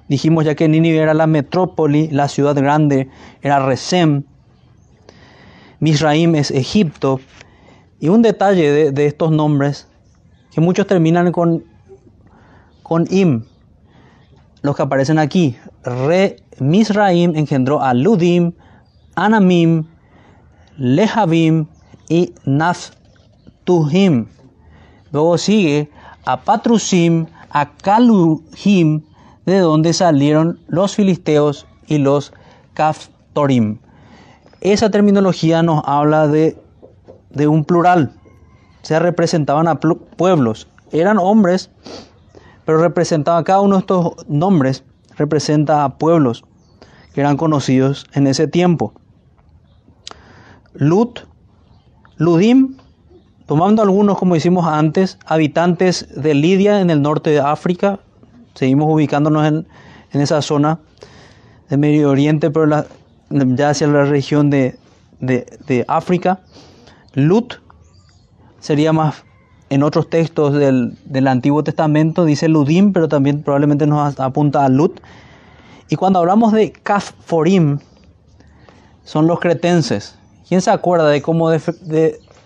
[0.07, 3.09] Dijimos ya que Nínive era la metrópoli, la ciudad grande,
[3.41, 4.23] era Resem.
[5.79, 7.19] Misraim es Egipto.
[7.99, 9.87] Y un detalle de, estos nombres,
[10.51, 11.65] que muchos terminan con,
[12.89, 13.43] con Im,
[14.63, 15.55] los que aparecen aquí.
[15.83, 18.53] Re, Misraim engendró a Ludim,
[19.15, 19.85] Anamim,
[20.75, 21.67] Lehavim
[22.09, 24.25] y Naftuhim.
[25.11, 25.91] Luego sigue
[26.25, 29.03] a Patrusim, a Kaluhim,
[29.45, 32.33] de donde salieron los filisteos y los
[32.73, 33.77] Kaftorim.
[34.61, 36.57] Esa terminología nos habla de,
[37.29, 38.13] de un plural.
[38.81, 40.67] Se representaban a pueblos.
[40.91, 41.69] Eran hombres,
[42.69, 44.83] pero representaban cada uno de estos nombres,
[45.17, 46.43] representa a pueblos
[47.15, 48.93] que eran conocidos en ese tiempo.
[50.75, 51.21] Lut,
[52.17, 52.77] Ludim,
[53.47, 58.01] tomando algunos como hicimos antes, habitantes de Lidia en el norte de África,
[58.53, 59.65] seguimos ubicándonos en,
[60.11, 60.77] esa zona,
[61.71, 62.85] de Medio Oriente, pero la-
[63.31, 64.77] ya hacia la región de,
[65.19, 66.41] de- de África.
[67.15, 67.55] Lut
[68.59, 69.25] sería más,
[69.69, 74.69] en otros textos del, del Antiguo Testamento dice Ludim, pero también probablemente nos apunta a
[74.69, 74.99] Lut.
[75.89, 77.79] Y cuando hablamos de Kafforim,
[79.03, 80.15] son los cretenses.
[80.47, 81.49] ¿Quién se acuerda de cómo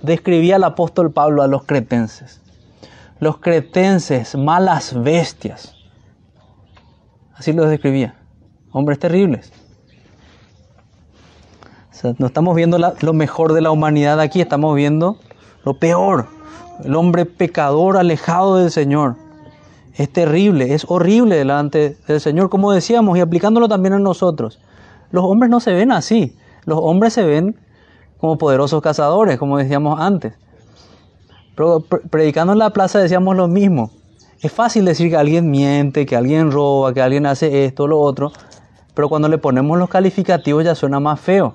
[0.02, 2.42] describía el apóstol Pablo a los cretenses?
[3.20, 5.76] Los cretenses, malas bestias.
[7.36, 8.16] Así los describía.
[8.72, 9.52] Hombres terribles.
[11.92, 15.18] O sea, no estamos viendo lo mejor de la humanidad aquí, estamos viendo
[15.64, 16.28] lo peor.
[16.84, 19.16] El hombre pecador alejado del Señor.
[19.96, 24.60] Es terrible, es horrible delante del Señor, como decíamos, y aplicándolo también a nosotros.
[25.12, 26.36] Los hombres no se ven así.
[26.66, 27.56] Los hombres se ven
[28.18, 30.34] como poderosos cazadores, como decíamos antes.
[31.56, 33.92] Pero pre- predicando en la plaza decíamos lo mismo.
[34.42, 38.32] Es fácil decir que alguien miente, que alguien roba, que alguien hace esto, lo otro,
[38.94, 41.54] pero cuando le ponemos los calificativos ya suena más feo,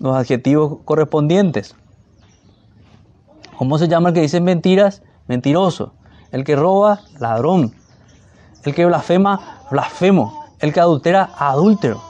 [0.00, 1.74] los adjetivos correspondientes.
[3.58, 5.02] ¿Cómo se llama el que dice mentiras?
[5.26, 5.94] Mentiroso.
[6.30, 7.74] El que roba, ladrón.
[8.64, 10.44] El que blasfema, blasfemo.
[10.58, 12.02] El que adultera, adúltero.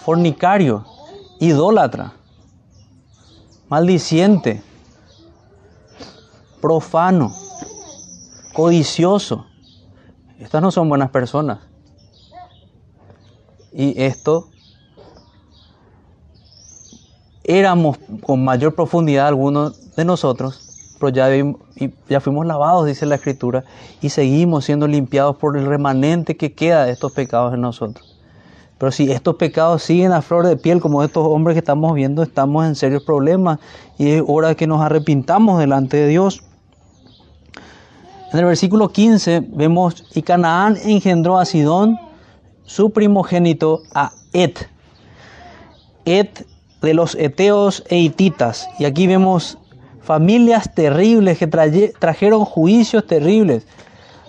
[0.00, 0.86] Fornicario,
[1.38, 2.14] idólatra,
[3.68, 4.62] maldiciente,
[6.62, 7.34] profano,
[8.54, 9.46] codicioso.
[10.38, 11.58] Estas no son buenas personas.
[13.72, 14.48] Y esto
[17.44, 21.28] éramos con mayor profundidad algunos de nosotros, pero ya,
[22.08, 23.64] ya fuimos lavados, dice la Escritura,
[24.00, 28.16] y seguimos siendo limpiados por el remanente que queda de estos pecados en nosotros.
[28.78, 32.22] Pero si estos pecados siguen a flor de piel, como estos hombres que estamos viendo,
[32.22, 33.58] estamos en serios problemas
[33.98, 36.44] y es hora que nos arrepintamos delante de Dios.
[38.32, 41.98] En el versículo 15 vemos, y Canaán engendró a Sidón,
[42.64, 44.68] su primogénito, a Et.
[46.04, 46.46] Et
[46.82, 48.68] de los Eteos e Hititas.
[48.78, 49.58] Y aquí vemos
[50.08, 53.66] familias terribles que trajeron juicios terribles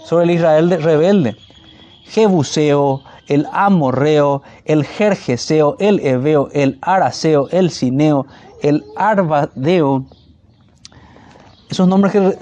[0.03, 1.37] sobre el Israel de- rebelde.
[2.03, 8.25] Jebuseo, el Amorreo, el Jerjeseo, el Ebeo, el Araseo, el Cineo,
[8.61, 10.03] el Arbadeo.
[11.69, 12.37] Esos nombres que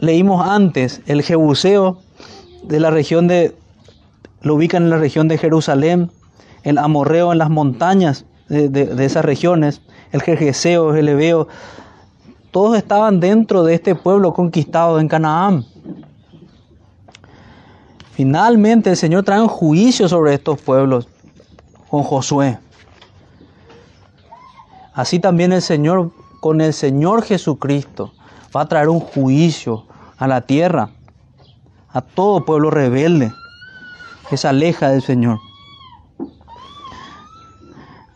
[0.00, 2.02] leímos antes, el Jebuseo
[2.64, 3.56] de la región de,
[4.42, 6.10] lo ubican en la región de Jerusalén,
[6.64, 9.80] el Amorreo en las montañas de, esas regiones,
[10.12, 11.48] el Jerjeseo, el Ebeo,
[12.54, 15.64] todos estaban dentro de este pueblo conquistado en Canaán.
[18.12, 21.08] Finalmente el Señor trae un juicio sobre estos pueblos
[21.90, 22.60] con Josué.
[24.92, 28.12] Así también el Señor, con el Señor Jesucristo,
[28.56, 29.86] va a traer un juicio
[30.16, 30.90] a la tierra,
[31.88, 33.32] a todo pueblo rebelde
[34.30, 35.40] que se aleja del Señor.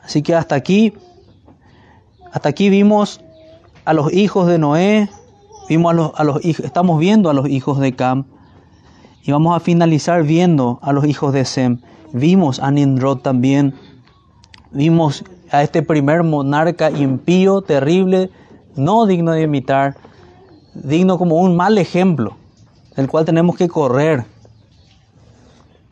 [0.04, 0.94] Así que hasta aquí,
[2.32, 3.20] hasta aquí vimos
[3.88, 5.08] a los hijos de Noé,
[5.66, 8.26] vimos a los, a los estamos viendo a los hijos de Cam.
[9.24, 11.80] Y vamos a finalizar viendo a los hijos de Sem.
[12.12, 13.72] Vimos a Nimrod también.
[14.72, 18.30] Vimos a este primer monarca impío, terrible,
[18.76, 19.96] no digno de imitar,
[20.74, 22.36] digno como un mal ejemplo,
[22.94, 24.26] del cual tenemos que correr.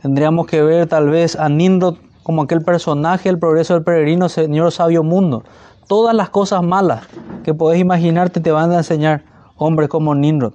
[0.02, 4.70] Tendríamos que ver tal vez a Nimrod como aquel personaje, el progreso del peregrino, Señor
[4.70, 5.44] sabio mundo.
[5.86, 7.04] Todas las cosas malas
[7.44, 9.22] que podés imaginarte te van a enseñar
[9.56, 10.54] hombres como Nimrod.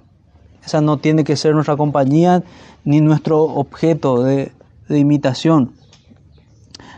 [0.66, 2.44] Esa no tiene que ser nuestra compañía
[2.84, 4.52] ni nuestro objeto de,
[4.90, 5.72] imitación.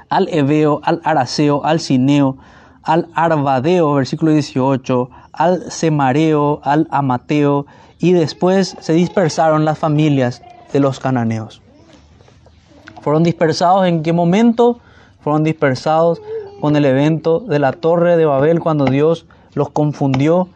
[0.10, 2.38] Al Ebeo, al Araseo, al Cineo,
[2.82, 7.68] al Arbadeo, versículo 18, al Semareo, al Amateo,
[8.00, 10.42] y después se dispersaron las familias
[10.74, 11.62] de los cananeos.
[13.02, 14.80] ¿Fueron dispersados en qué momento?
[15.22, 16.20] Fueron dispersados
[16.64, 20.48] con el evento de la torre de Babel cuando Dios los confundió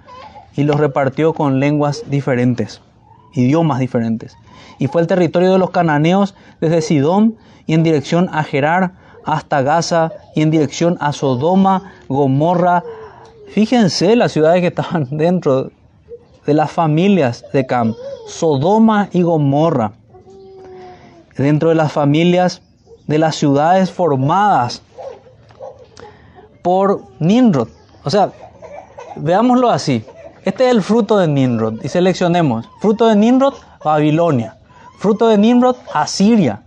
[0.56, 2.80] y los repartió con lenguas diferentes,
[3.34, 4.38] idiomas diferentes.
[4.80, 7.36] Y fue el territorio de los cananeos desde Sidón
[7.66, 8.94] y en dirección a Gerar
[9.26, 12.86] hasta Gaza y en dirección a Sodoma, Gomorra.
[13.50, 15.72] Fíjense las ciudades que estaban dentro
[16.46, 17.94] de las familias de Cam,
[18.28, 19.92] Sodoma y Gomorra.
[21.38, 22.62] Dentro de las familias
[23.08, 24.84] de las ciudades formadas
[26.68, 27.70] por Nimrod.
[28.04, 28.30] O sea,
[29.16, 30.04] veámoslo así.
[30.44, 32.70] Este es el fruto de Nimrod y seleccionemos.
[32.82, 34.58] Fruto de Nimrod, Babilonia.
[35.00, 36.64] Fruto de Nimrod, Asiria.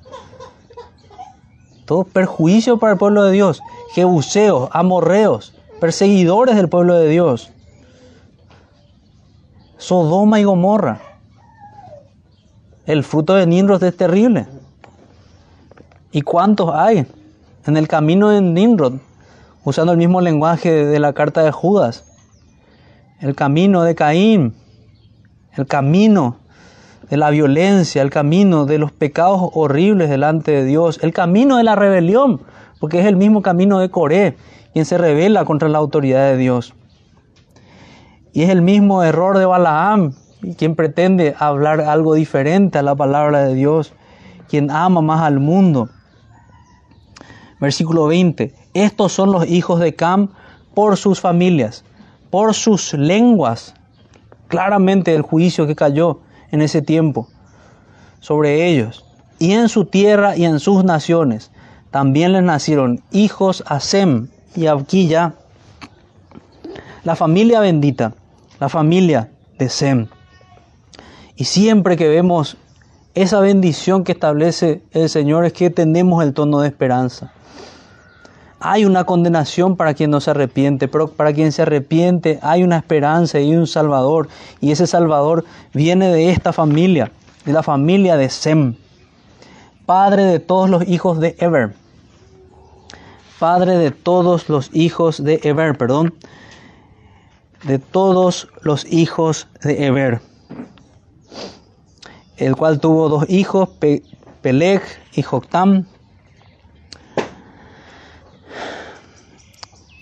[1.84, 3.60] Todo perjuicio para el pueblo de Dios.
[3.92, 7.50] Jebuseos, amorreos, perseguidores del pueblo de Dios.
[9.76, 11.02] Sodoma y Gomorra.
[12.86, 14.46] El fruto de Nimrod es terrible.
[16.10, 17.06] ¿Y cuántos hay?
[17.66, 18.94] en el camino de Nimrod,
[19.64, 22.04] usando el mismo lenguaje de la carta de Judas.
[23.20, 24.54] El camino de Caín,
[25.56, 26.36] el camino
[27.10, 31.64] de la violencia, el camino de los pecados horribles delante de Dios, el camino de
[31.64, 32.40] la rebelión,
[32.78, 34.36] porque es el mismo camino de Coré,
[34.72, 36.74] quien se revela contra la autoridad de Dios.
[38.32, 40.14] Y es el mismo error de Balaam,
[40.56, 43.92] quien pretende hablar algo diferente a la palabra de Dios,
[44.48, 45.90] quien ama más al mundo.
[47.60, 48.54] Versículo 20.
[48.74, 50.28] Estos son los hijos de Cam
[50.74, 51.84] por sus familias,
[52.30, 53.74] por sus lenguas.
[54.48, 57.28] Claramente el juicio que cayó en ese tiempo
[58.20, 59.04] sobre ellos.
[59.38, 61.50] Y en su tierra y en sus naciones
[61.90, 64.28] también les nacieron hijos a Sem.
[64.54, 65.34] Y aquí ya
[67.04, 68.14] la familia bendita,
[68.58, 70.08] la familia de Sem.
[71.36, 72.56] Y siempre que vemos
[73.14, 77.32] esa bendición que establece el Señor es que tenemos el tono de esperanza.
[78.62, 82.76] Hay una condenación para quien no se arrepiente, pero para quien se arrepiente hay una
[82.76, 84.28] esperanza y un Salvador.
[84.60, 87.10] Y ese Salvador viene de esta familia,
[87.46, 88.74] de la familia de Sem,
[89.86, 91.72] padre de todos los hijos de Eber.
[93.38, 96.12] Padre de todos los hijos de Eber, perdón.
[97.64, 100.20] De todos los hijos de Eber.
[102.36, 103.70] El cual tuvo dos hijos,
[104.42, 104.82] Peleg
[105.14, 105.86] y Joctam.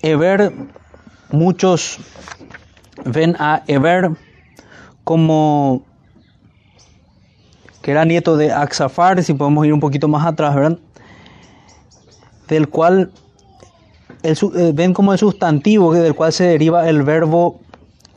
[0.03, 0.53] Eber,
[1.31, 1.99] muchos
[3.05, 4.11] ven a Eber
[5.05, 5.83] como
[7.83, 10.79] que era nieto de Axafar, si podemos ir un poquito más atrás, ¿verdad?
[12.49, 13.11] Del cual
[14.23, 17.61] el, eh, ven como el sustantivo del cual se deriva el verbo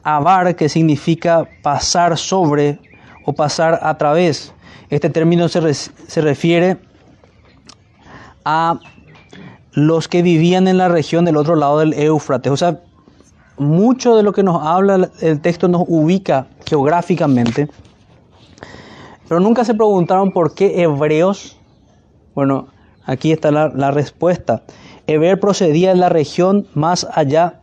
[0.04, 2.80] avar, que significa pasar sobre
[3.26, 4.54] o pasar a través.
[4.90, 6.78] Este término se, se refiere
[8.44, 8.80] a
[9.74, 12.52] los que vivían en la región del otro lado del Éufrates.
[12.52, 12.82] O sea,
[13.58, 17.70] mucho de lo que nos habla el texto nos ubica geográficamente,
[19.28, 21.58] pero nunca se preguntaron por qué hebreos.
[22.36, 22.68] Bueno,
[23.06, 24.64] aquí está la, la respuesta.
[25.08, 27.62] Eber procedía de la región más allá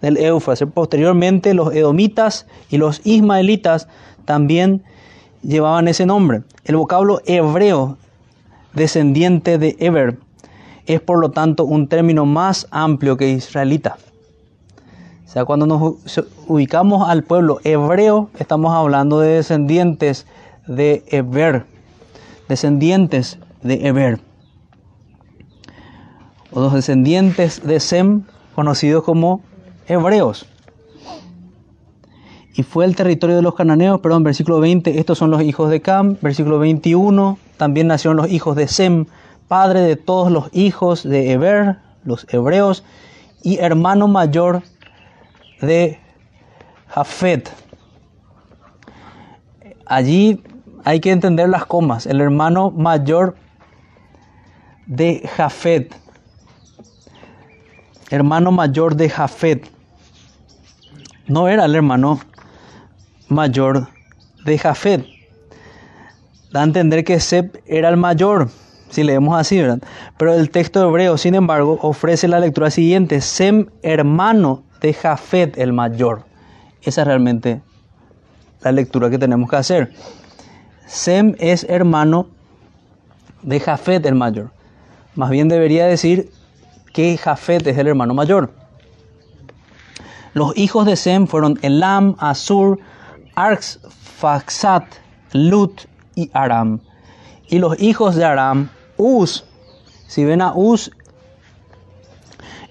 [0.00, 0.68] del Éufrates.
[0.72, 3.88] Posteriormente los edomitas y los ismaelitas
[4.24, 4.82] también
[5.42, 6.42] llevaban ese nombre.
[6.64, 7.98] El vocablo hebreo,
[8.74, 10.18] descendiente de Eber,
[10.94, 13.96] es por lo tanto un término más amplio que israelita.
[15.26, 15.94] O sea, cuando nos
[16.48, 20.26] ubicamos al pueblo hebreo, estamos hablando de descendientes
[20.66, 21.66] de Eber,
[22.48, 24.20] descendientes de Eber,
[26.50, 28.24] o los descendientes de Sem,
[28.56, 29.42] conocidos como
[29.86, 30.46] hebreos.
[32.56, 35.80] Y fue el territorio de los cananeos, perdón, versículo 20, estos son los hijos de
[35.80, 39.06] Cam, versículo 21, también nacieron los hijos de Sem,
[39.50, 42.84] padre de todos los hijos de Eber, los hebreos,
[43.42, 44.62] y hermano mayor
[45.60, 45.98] de
[46.86, 47.50] Jafet.
[49.86, 50.40] Allí
[50.84, 52.06] hay que entender las comas.
[52.06, 53.34] El hermano mayor
[54.86, 55.96] de Jafet.
[58.08, 59.68] Hermano mayor de Jafet.
[61.26, 62.20] No era el hermano
[63.26, 63.88] mayor
[64.44, 65.04] de Jafet.
[66.52, 68.48] Da a entender que Seb era el mayor
[68.90, 69.78] si leemos así, ¿verdad?
[70.16, 75.72] Pero el texto hebreo, sin embargo, ofrece la lectura siguiente, Sem, hermano de Jafet el
[75.72, 76.24] mayor.
[76.82, 77.62] Esa es realmente
[78.62, 79.92] la lectura que tenemos que hacer.
[80.86, 82.26] Sem es hermano
[83.42, 84.50] de Jafet el mayor.
[85.14, 86.30] Más bien debería decir
[86.92, 88.52] que Jafet es el hermano mayor.
[90.32, 92.78] Los hijos de Sem fueron Elam, Asur,
[93.34, 94.84] Arxfaxat,
[95.32, 95.82] Lut
[96.14, 96.80] y Aram.
[97.48, 98.68] Y los hijos de Aram
[99.00, 99.44] Uz.
[100.06, 100.90] Si ven a Uz,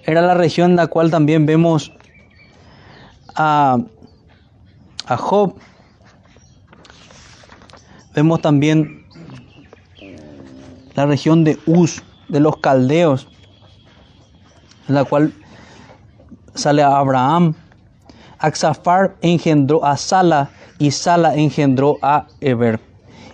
[0.04, 1.92] era la región en la cual también vemos
[3.34, 3.78] a,
[5.06, 5.54] a Job.
[8.14, 9.06] Vemos también
[10.94, 13.28] la región de Uz, de los caldeos,
[14.88, 15.32] en la cual
[16.54, 17.54] sale a Abraham.
[18.38, 22.80] Axafar engendró a Sala y Sala engendró a Eber.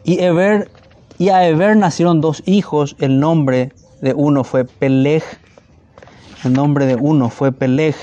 [0.04, 0.70] Y Eber
[1.18, 5.22] y a Eber nacieron dos hijos, el nombre de uno fue Peleg,
[6.44, 7.94] el nombre de uno fue Peleg.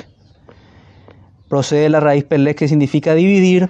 [1.48, 3.69] Procede la raíz Peleg que significa dividir.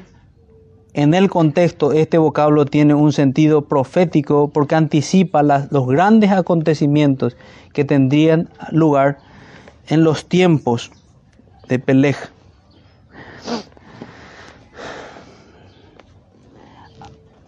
[0.94, 7.36] En el contexto este vocablo tiene un sentido profético porque anticipa los grandes acontecimientos
[7.74, 9.18] que tendrían lugar
[9.88, 10.92] en los tiempos
[11.68, 12.16] de Peleg.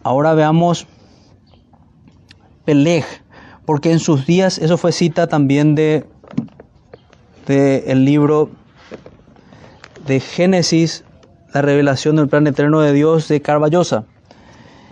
[0.03, 0.87] Ahora veamos
[2.65, 3.05] Peleg.
[3.65, 6.05] porque en sus días, eso fue cita también de,
[7.47, 8.49] el libro
[10.05, 11.03] de Génesis,
[11.53, 14.05] la revelación del plan eterno de Dios de Carballosa.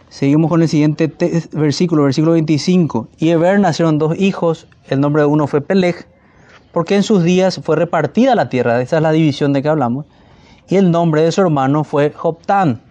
[0.10, 1.12] Seguimos con el siguiente
[1.52, 3.10] versículo, versículo 25.
[3.18, 6.08] Y Eber nacieron dos hijos, el nombre de uno fue Peleg,
[6.72, 10.06] porque en sus días fue repartida la tierra, esa es la división de que hablamos,
[10.68, 12.82] y el nombre de su hermano fue Joptán.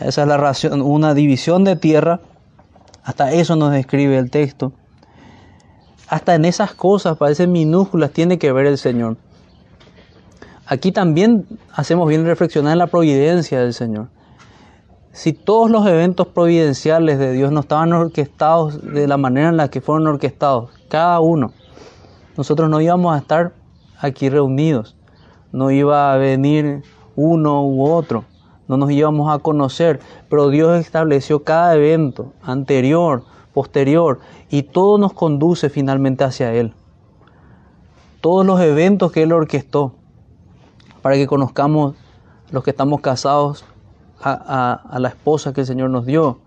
[0.00, 2.20] Esa es la razón, una división de tierra,
[3.06, 4.72] hasta eso nos describe el texto.
[6.08, 9.16] Hasta en esas cosas, parecen minúsculas, tiene que ver el Señor.
[10.66, 14.08] Aquí también hacemos bien reflexionar en la providencia del Señor.
[15.12, 19.68] Si todos los eventos providenciales de Dios no estaban orquestados de la manera en la
[19.68, 21.52] que fueron orquestados, cada uno,
[22.36, 23.52] nosotros no íbamos a estar
[24.00, 24.96] aquí reunidos,
[25.52, 26.82] no iba a venir
[27.14, 28.24] uno u otro,
[28.68, 33.22] no nos íbamos a conocer, pero Dios estableció cada evento anterior,
[33.52, 34.20] posterior,
[34.50, 36.74] y todo nos conduce finalmente hacia Él.
[38.20, 39.94] Todos los eventos que Él orquestó
[41.02, 41.94] para que conozcamos
[42.50, 43.64] los que estamos casados
[44.20, 46.38] a, a la esposa que el Señor nos dio.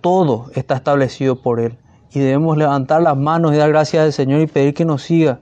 [0.00, 1.78] Todo está establecido por Él
[2.12, 5.40] y debemos levantar las manos y dar gracias al Señor y pedir que nos siga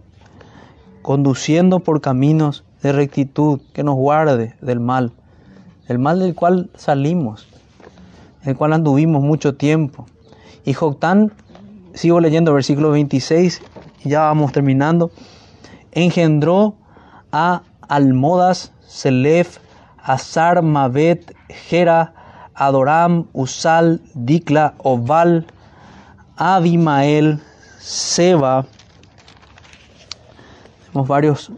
[1.02, 5.12] conduciendo por caminos de rectitud, que nos guarde del mal,
[5.88, 7.48] el mal del cual salimos,
[8.44, 10.06] el cual anduvimos mucho tiempo.
[10.64, 11.32] Y Joctán,
[11.94, 13.62] sigo leyendo versículo 26,
[14.04, 15.10] y ya vamos terminando,
[15.92, 16.74] engendró
[17.30, 19.58] a Almodas, Selef,
[19.98, 22.14] Azar, Mabet, Gera,
[22.54, 25.46] Adoram, Usal, Dikla, Oval,
[26.36, 27.40] Abimael,
[27.78, 28.66] Seba.
[30.86, 31.52] Tenemos varios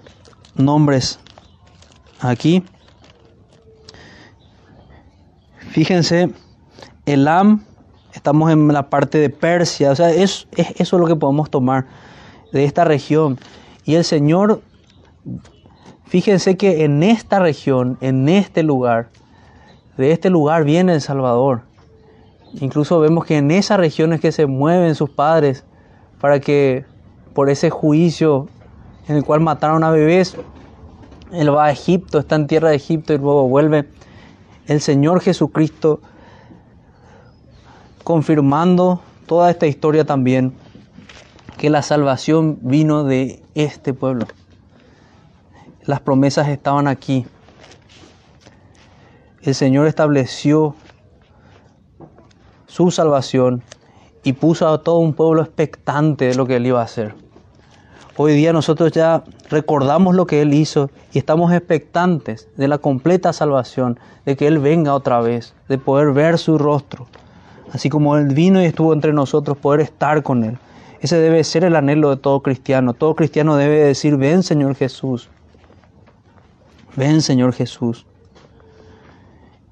[0.57, 1.19] nombres
[2.21, 2.65] aquí.
[5.75, 6.31] Fíjense,
[7.05, 7.65] Elam,
[8.13, 11.51] estamos en la parte de Persia, o sea, es, es, eso es lo que podemos
[11.51, 11.87] tomar
[12.53, 13.41] de esta región.
[13.85, 14.63] Y el Señor,
[16.05, 19.09] fíjense que en esta región, en este lugar,
[19.97, 21.63] de este lugar viene el Salvador.
[22.61, 25.65] Incluso vemos que en esas regiones que se mueven sus padres
[26.21, 26.85] para que
[27.35, 28.47] por ese juicio
[29.09, 30.37] en el cual mataron a bebés,
[31.33, 33.89] él va a Egipto, está en tierra de Egipto y luego vuelve.
[34.67, 36.01] El Señor Jesucristo
[38.03, 40.55] confirmando toda esta historia también,
[41.59, 44.27] que la salvación vino de este pueblo.
[45.83, 47.27] Las promesas estaban aquí.
[49.43, 50.75] El Señor estableció
[52.67, 53.63] su salvación
[54.23, 57.24] y puso a todo un pueblo expectante de lo que Él iba a hacer.
[58.17, 63.33] Hoy día nosotros ya recordamos lo que Él hizo y estamos expectantes de la completa
[63.33, 67.09] salvación, de que Él venga otra vez, de poder ver su rostro.
[67.73, 70.59] Así como Él vino y estuvo entre nosotros, poder estar con Él.
[71.01, 72.95] Ese debe ser el anhelo de todo cristiano.
[72.95, 75.29] Todo cristiano debe decir, ven Señor Jesús.
[76.95, 78.07] Ven Señor Jesús.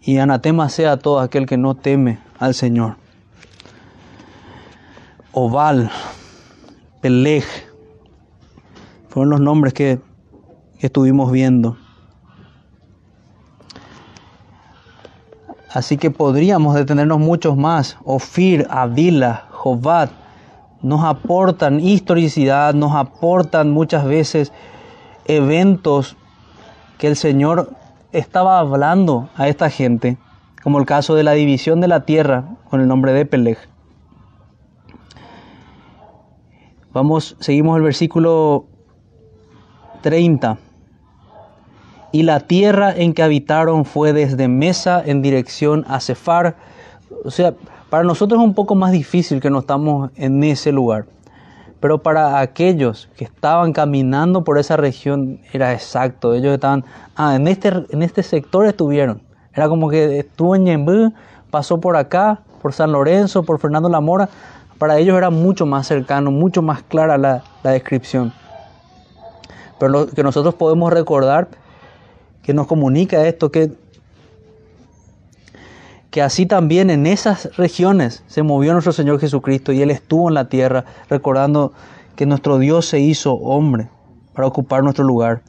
[0.01, 2.97] Y anatema sea todo aquel que no teme al Señor.
[5.31, 5.93] Oval,
[7.01, 7.45] Peleg,
[9.13, 10.01] fueron los nombres que,
[10.79, 11.77] estuvimos viendo.
[15.71, 17.99] Así que podríamos detenernos muchos más.
[18.05, 20.11] Ofir, Avila, Jobat,
[20.81, 24.51] nos aportan historicidad, nos aportan muchas veces
[25.27, 26.17] eventos
[26.99, 27.71] que el Señor
[28.11, 30.19] estaba hablando a esta gente
[30.65, 33.59] como el caso de la división de la tierra con el nombre de Peleg.
[36.93, 38.67] Vamos, seguimos el versículo
[40.03, 40.59] 30.
[42.13, 46.57] Y la tierra en que habitaron fue desde Mesa en dirección a Cefar.
[47.25, 47.55] O sea,
[47.89, 51.07] para nosotros es un poco más difícil que no estamos en ese lugar.
[51.81, 56.35] Pero para aquellos que estaban caminando por esa región era exacto.
[56.35, 56.85] Ellos estaban,
[57.17, 59.23] ah, en este, en este sector estuvieron.
[59.55, 61.13] Era como que estuvo en Ñembú,
[61.51, 64.29] pasó por acá, por San Lorenzo, por Fernando La Mora.
[64.79, 68.33] Para ellos era mucho más cercano, mucho más clara la, descripción.
[69.83, 71.49] Pero lo que nosotros podemos recordar,
[72.45, 73.73] que nos comunica esto, que,
[76.13, 80.35] que así también en esas regiones se movió nuestro Señor Jesucristo y Él estuvo en
[80.35, 81.73] la tierra, recordando
[82.15, 83.89] que nuestro Dios se hizo hombre
[84.35, 85.43] para ocupar nuestro lugar.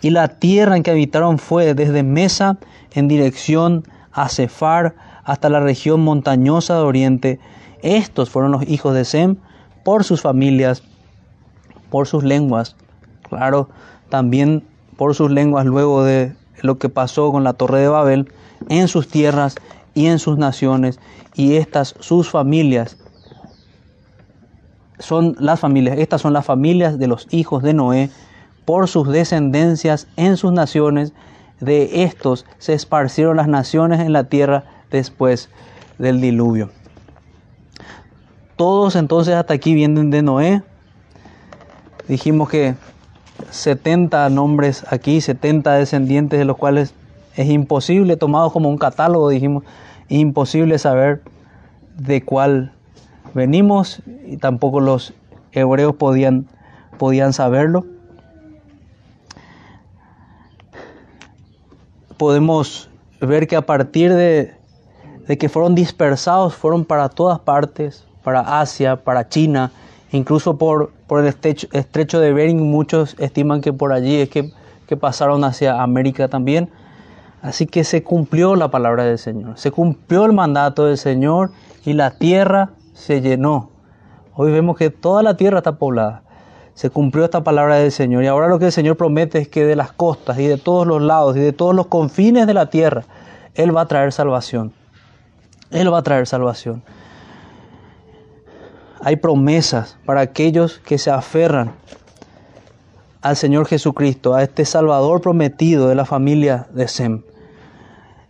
[0.00, 2.58] Y la tierra en que habitaron fue desde Mesa
[2.92, 4.94] en dirección a Cefar
[5.24, 7.40] hasta la región montañosa de Oriente.
[7.82, 9.38] Estos fueron los hijos de Sem
[9.82, 10.84] por sus familias,
[11.90, 12.76] por sus lenguas.
[13.30, 13.70] Claro,
[14.10, 14.64] también
[14.96, 18.32] por sus lenguas luego de lo que pasó con la Torre de Babel,
[18.68, 19.54] en sus tierras
[19.94, 21.00] y en sus naciones,
[21.34, 22.98] y estas sus familias
[25.00, 28.10] son las familias, estas son las familias de los hijos de Noé
[28.64, 31.12] por sus descendencias en sus naciones.
[31.60, 35.48] De estos se esparcieron las naciones en la tierra después
[35.98, 36.70] del diluvio.
[38.56, 40.62] Todos entonces hasta aquí vienen de Noé.
[42.08, 42.74] Dijimos que
[43.50, 46.94] 70 nombres aquí, 70 descendientes de los cuales
[47.36, 49.64] es imposible, tomados como un catálogo, dijimos,
[50.08, 51.22] imposible saber
[51.96, 52.72] de cuál
[53.34, 55.14] venimos y tampoco los
[55.52, 56.46] hebreos podían,
[56.98, 57.86] podían saberlo.
[62.16, 62.90] Podemos
[63.20, 64.54] ver que a partir de,
[65.26, 69.72] de que fueron dispersados, fueron para todas partes, para Asia, para China,
[70.12, 74.52] incluso por, por el estrecho, de Bering, muchos estiman que por allí es que,
[74.86, 76.70] que pasaron hacia América también.
[77.42, 81.52] Así que se cumplió la palabra del Señor, se cumplió el mandato del Señor
[81.84, 83.70] y la tierra se llenó.
[84.34, 86.22] Hoy vemos que toda la tierra está poblada.
[86.74, 88.24] Se cumplió esta palabra del Señor.
[88.24, 90.86] Y ahora lo que el Señor promete es que de las costas y de todos
[90.86, 93.04] los lados y de todos los confines de la tierra,
[93.54, 94.72] Él va a traer salvación.
[95.70, 96.82] Él va a traer salvación.
[99.02, 101.72] Hay promesas para aquellos que se aferran
[103.22, 107.22] al Señor Jesucristo, a este Salvador prometido de la familia de Sem.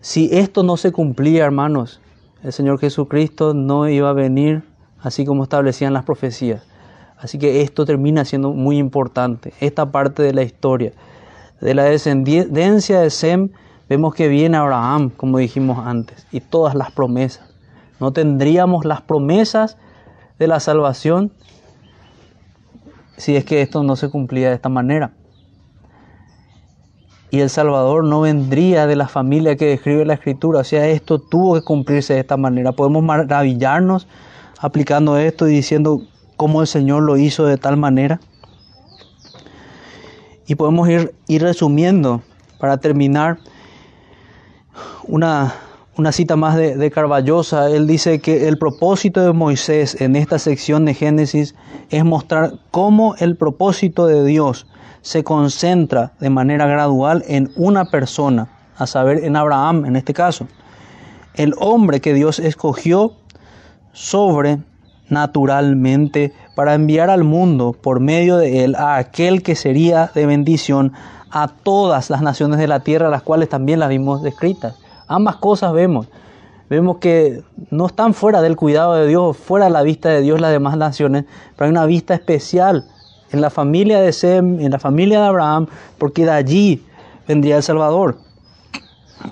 [0.01, 2.01] Si esto no se cumplía, hermanos,
[2.43, 4.63] el Señor Jesucristo no iba a venir
[5.03, 6.63] así como establecían las profecías.
[7.19, 9.53] Así que esto termina siendo muy importante.
[9.61, 10.93] Esta parte de la historia.
[11.61, 13.51] De la descendencia de Sem
[13.89, 17.45] vemos que viene Abraham, como dijimos antes, y todas las promesas.
[17.99, 19.77] No tendríamos las promesas
[20.41, 21.33] de la salvación
[23.17, 25.13] si es que esto no se cumplía de esta manera
[27.31, 30.61] y el Salvador no vendría de la familia que describe la Escritura.
[30.61, 32.73] O sea, esto tuvo que cumplirse de esta manera.
[32.73, 34.09] Podemos maravillarnos
[34.59, 36.03] aplicando esto y diciendo
[36.37, 38.21] cómo el Señor lo hizo de tal manera.
[40.49, 42.23] Y podemos ir, ir resumiendo
[42.59, 43.39] para terminar
[45.07, 45.55] una,
[46.01, 47.71] una cita más de, de Carballosa.
[47.71, 51.55] Él dice que el propósito de Moisés en esta sección de Génesis
[51.91, 54.67] es mostrar cómo el propósito de Dios
[55.03, 60.47] se concentra de manera gradual en una persona, a saber, en Abraham en este caso.
[61.35, 63.13] El hombre que Dios escogió
[63.93, 70.95] sobrenaturalmente para enviar al mundo por medio de él a aquel que sería de bendición
[71.31, 74.77] a todas las naciones de la tierra, las cuales también las vimos descritas.
[75.11, 76.07] Ambas cosas vemos.
[76.69, 80.41] Vemos que no están fuera del cuidado de Dios, fuera de la vista de Dios
[80.41, 81.25] las demás naciones,
[81.57, 82.87] pero hay una vista especial
[83.33, 85.67] en la familia de Sem, en la familia de Abraham,
[85.99, 86.87] porque de allí
[87.27, 88.19] vendría el Salvador.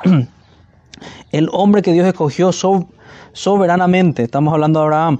[1.30, 2.50] El hombre que Dios escogió
[3.32, 5.18] soberanamente, estamos hablando de Abraham,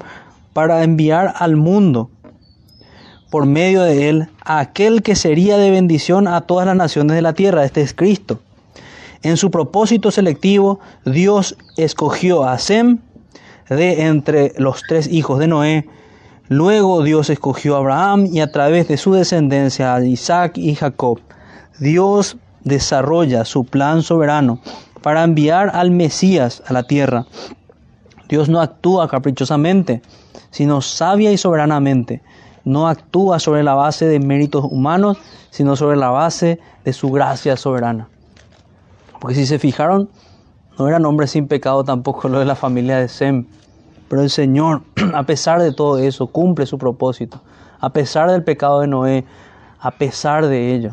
[0.55, 2.11] para enviar al mundo
[3.31, 7.35] por medio de él aquel que sería de bendición a todas las naciones de la
[7.35, 7.65] tierra.
[7.65, 8.41] Este es Cristo.
[9.23, 12.99] En su propósito selectivo, Dios escogió a Sem
[13.69, 15.89] de entre los tres hijos de Noé
[16.51, 21.21] Luego Dios escogió a Abraham y a través de su descendencia a Isaac y Jacob.
[21.79, 24.61] Dios desarrolla su plan soberano
[25.03, 27.27] para enviar al Mesías a la tierra.
[28.31, 30.01] Dios no actúa caprichosamente,
[30.51, 32.23] sino sabia y soberanamente.
[32.65, 35.19] No actúa sobre la base de méritos humanos,
[35.51, 38.09] sino sobre la base de su gracia soberana.
[39.19, 40.09] Porque si se fijaron,
[40.79, 43.47] no eran hombres sin pecado tampoco lo de la familia de Sem.
[44.09, 44.83] Pero el Señor,
[45.15, 47.41] a pesar de todo eso, cumple su propósito.
[47.81, 49.25] A pesar del pecado de Noé,
[49.81, 50.93] a pesar de ello.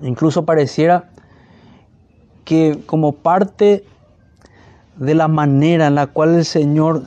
[0.00, 1.10] Incluso pareciera
[2.44, 3.84] que como parte
[4.96, 7.04] de la manera en la cual el Señor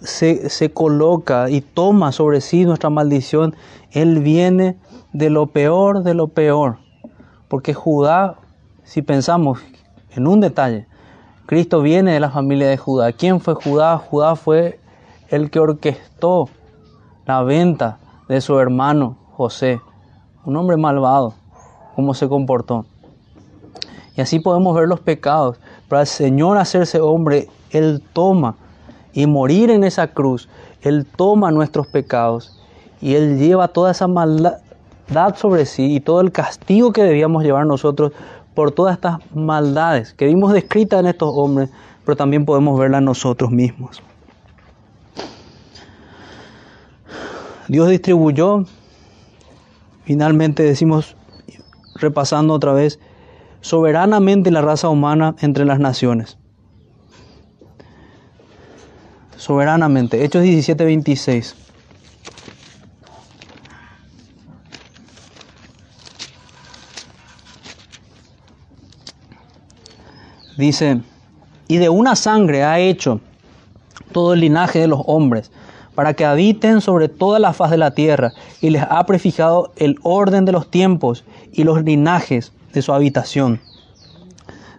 [0.00, 3.56] se, se, coloca y toma sobre sí nuestra maldición,
[3.90, 4.76] Él viene
[5.12, 6.76] de lo peor de lo peor.
[7.48, 8.36] Porque Judá,
[8.84, 9.60] si pensamos
[10.10, 10.86] en un detalle,
[11.46, 13.12] Cristo viene de la familia de Judá.
[13.12, 13.98] ¿Quién fue Judá?
[13.98, 14.78] Judá fue
[15.28, 16.48] el que orquestó
[17.26, 17.98] la venta
[18.28, 19.80] de su hermano José,
[20.44, 21.34] un hombre malvado,
[21.96, 22.86] cómo se comportó.
[24.16, 25.58] Y así podemos ver los pecados.
[25.88, 28.54] Para el Señor hacerse hombre, Él toma
[29.12, 30.48] y morir en esa cruz,
[30.82, 32.60] Él toma nuestros pecados
[33.00, 34.60] y Él lleva toda esa maldad
[35.36, 38.12] sobre sí y todo el castigo que debíamos llevar nosotros
[38.54, 41.70] por todas estas maldades que vimos descritas en estos hombres,
[42.04, 44.02] pero también podemos verlas nosotros mismos.
[47.68, 48.64] Dios distribuyó,
[50.04, 51.16] finalmente decimos,
[51.94, 53.00] repasando otra vez,
[53.60, 56.36] soberanamente la raza humana entre las naciones.
[59.36, 60.24] Soberanamente.
[60.24, 61.63] Hechos 17:26.
[70.56, 71.00] Dice,
[71.68, 73.20] y de una sangre ha hecho
[74.12, 75.50] todo el linaje de los hombres,
[75.94, 79.98] para que habiten sobre toda la faz de la tierra, y les ha prefijado el
[80.02, 83.60] orden de los tiempos y los linajes de su habitación.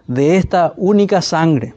[0.06, 1.74] De esta única sangre,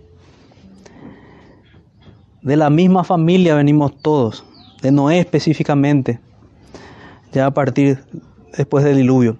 [2.41, 4.43] de la misma familia venimos todos,
[4.81, 6.19] de Noé específicamente,
[7.31, 8.03] ya a partir
[8.55, 9.37] después del diluvio.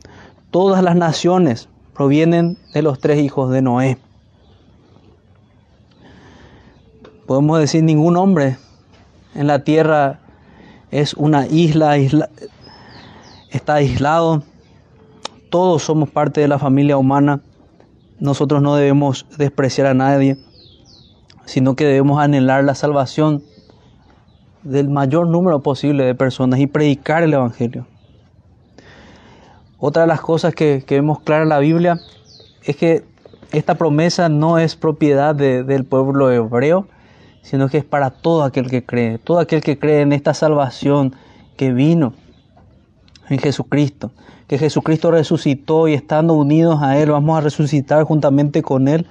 [0.51, 3.97] Todas las naciones provienen de los tres hijos de Noé.
[7.29, 8.57] Podemos decir, ningún hombre
[9.35, 10.17] en la tierra
[10.89, 11.95] es una isla,
[13.51, 14.41] está aislado.
[15.51, 17.41] Todos somos parte de la familia humana.
[18.19, 20.39] Nosotros no debemos despreciar a nadie,
[21.45, 23.43] sino que debemos anhelar la salvación
[24.63, 27.85] del mayor número posible de personas y predicar el Evangelio.
[29.77, 31.99] Otra de las cosas que, vemos clara en la Biblia
[32.63, 33.03] es que
[33.51, 36.87] esta promesa no es propiedad del pueblo hebreo,
[37.49, 41.15] sino que es para todo aquel que cree, todo aquel que cree en esta salvación
[41.57, 42.13] que vino
[43.27, 44.11] en Jesucristo,
[44.45, 49.07] que Jesucristo resucitó y estando unidos a Él vamos a resucitar juntamente con Él.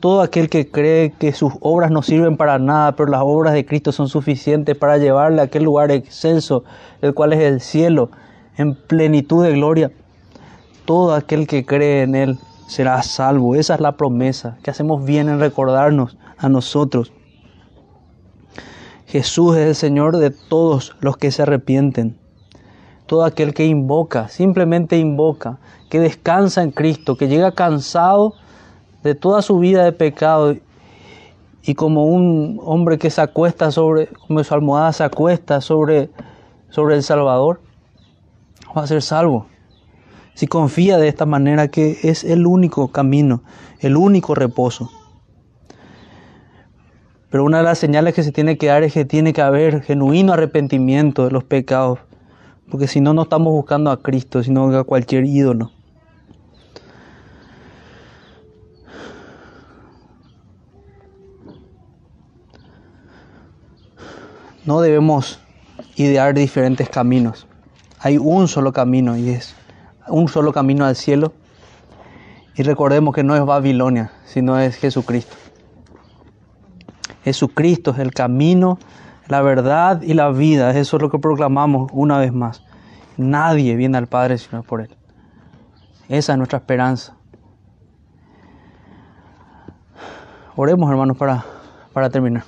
[0.00, 3.66] Todo aquel que cree que sus obras no sirven para nada, pero las obras de
[3.66, 6.64] Cristo son suficientes para llevarle a aquel lugar excelso,
[7.02, 8.10] el cual es el cielo,
[8.56, 9.92] en plenitud de gloria.
[10.86, 12.38] Todo aquel que cree en Él
[12.68, 13.54] será salvo.
[13.54, 17.12] Esa es la promesa que hacemos bien en recordarnos a nosotros.
[19.10, 22.16] Jesús es el Señor de todos los que se arrepienten.
[23.06, 25.58] Todo aquel que invoca, simplemente invoca,
[25.88, 28.34] que descansa en Cristo, que llega cansado
[29.02, 30.54] de toda su vida de pecado
[31.64, 36.10] y como un hombre que se acuesta sobre, como su almohada se acuesta sobre,
[36.68, 37.60] sobre el Salvador,
[38.76, 39.46] va a ser salvo.
[40.34, 43.42] Si confía de esta manera que es el único camino,
[43.80, 44.88] el único reposo.
[47.30, 49.82] Pero una de las señales que se tiene que dar es que tiene que haber
[49.82, 52.00] genuino arrepentimiento de los pecados.
[52.68, 55.70] Porque si no, no estamos buscando a Cristo, sino a cualquier ídolo.
[64.66, 65.40] No debemos
[65.96, 67.46] idear diferentes caminos.
[68.00, 69.54] Hay un solo camino y es
[70.08, 71.32] un solo camino al cielo.
[72.56, 75.36] Y recordemos que no es Babilonia, sino es Jesucristo.
[77.24, 78.78] Jesucristo es el camino,
[79.28, 80.70] la verdad y la vida.
[80.70, 82.62] Eso es lo que proclamamos una vez más.
[83.16, 84.96] Nadie viene al Padre sino por Él.
[86.08, 87.14] Esa es nuestra esperanza.
[90.56, 91.44] Oremos, hermanos, para,
[91.92, 92.44] para terminar.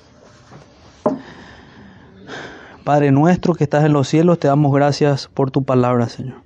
[2.83, 6.41] Padre nuestro que estás en los cielos, te damos gracias por tu palabra, Señor.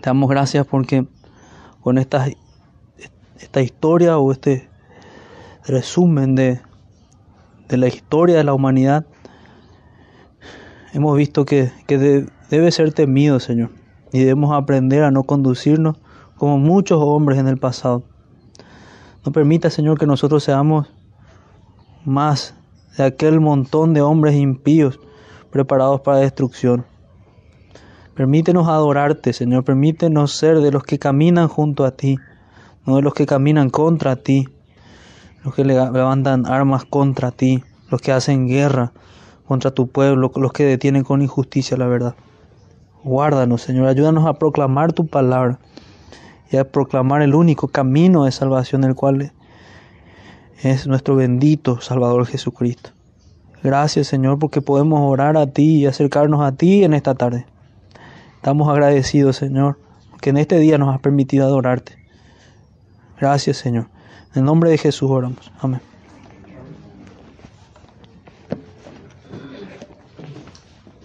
[0.00, 1.08] Te damos gracias porque
[1.80, 2.26] con esta,
[3.40, 4.68] esta historia o este
[5.66, 6.60] resumen de,
[7.68, 9.06] de la historia de la humanidad,
[10.92, 11.70] hemos visto que,
[12.50, 13.70] debe ser temido, Señor,
[14.12, 15.98] y debemos aprender a no conducirnos
[16.36, 18.04] como muchos hombres en el pasado.
[19.24, 20.88] No permita, Señor, que nosotros seamos
[22.04, 22.54] más
[22.96, 24.98] de aquel montón de hombres impíos
[25.50, 26.86] preparados para destrucción.
[28.14, 29.64] Permítenos adorarte, Señor.
[29.64, 32.16] Permítenos ser de los que caminan junto a ti,
[32.86, 34.48] no de los que caminan contra ti
[35.48, 38.92] los que levantan armas contra ti, los que hacen guerra
[39.46, 42.14] contra tu pueblo, los que detienen con injusticia la verdad.
[43.02, 45.58] Guárdanos, Señor, ayúdanos a proclamar tu palabra
[46.52, 49.32] y a proclamar el único camino de salvación, el cual
[50.62, 52.90] es nuestro bendito Salvador Jesucristo.
[53.62, 57.46] Gracias, Señor, porque podemos orar a ti y acercarnos a ti en esta tarde.
[58.36, 59.78] Estamos agradecidos, Señor,
[60.20, 61.96] que en este día nos has permitido adorarte.
[63.18, 63.88] Gracias, Señor.
[64.34, 65.50] En nombre de Jesús oramos.
[65.60, 65.80] Amén.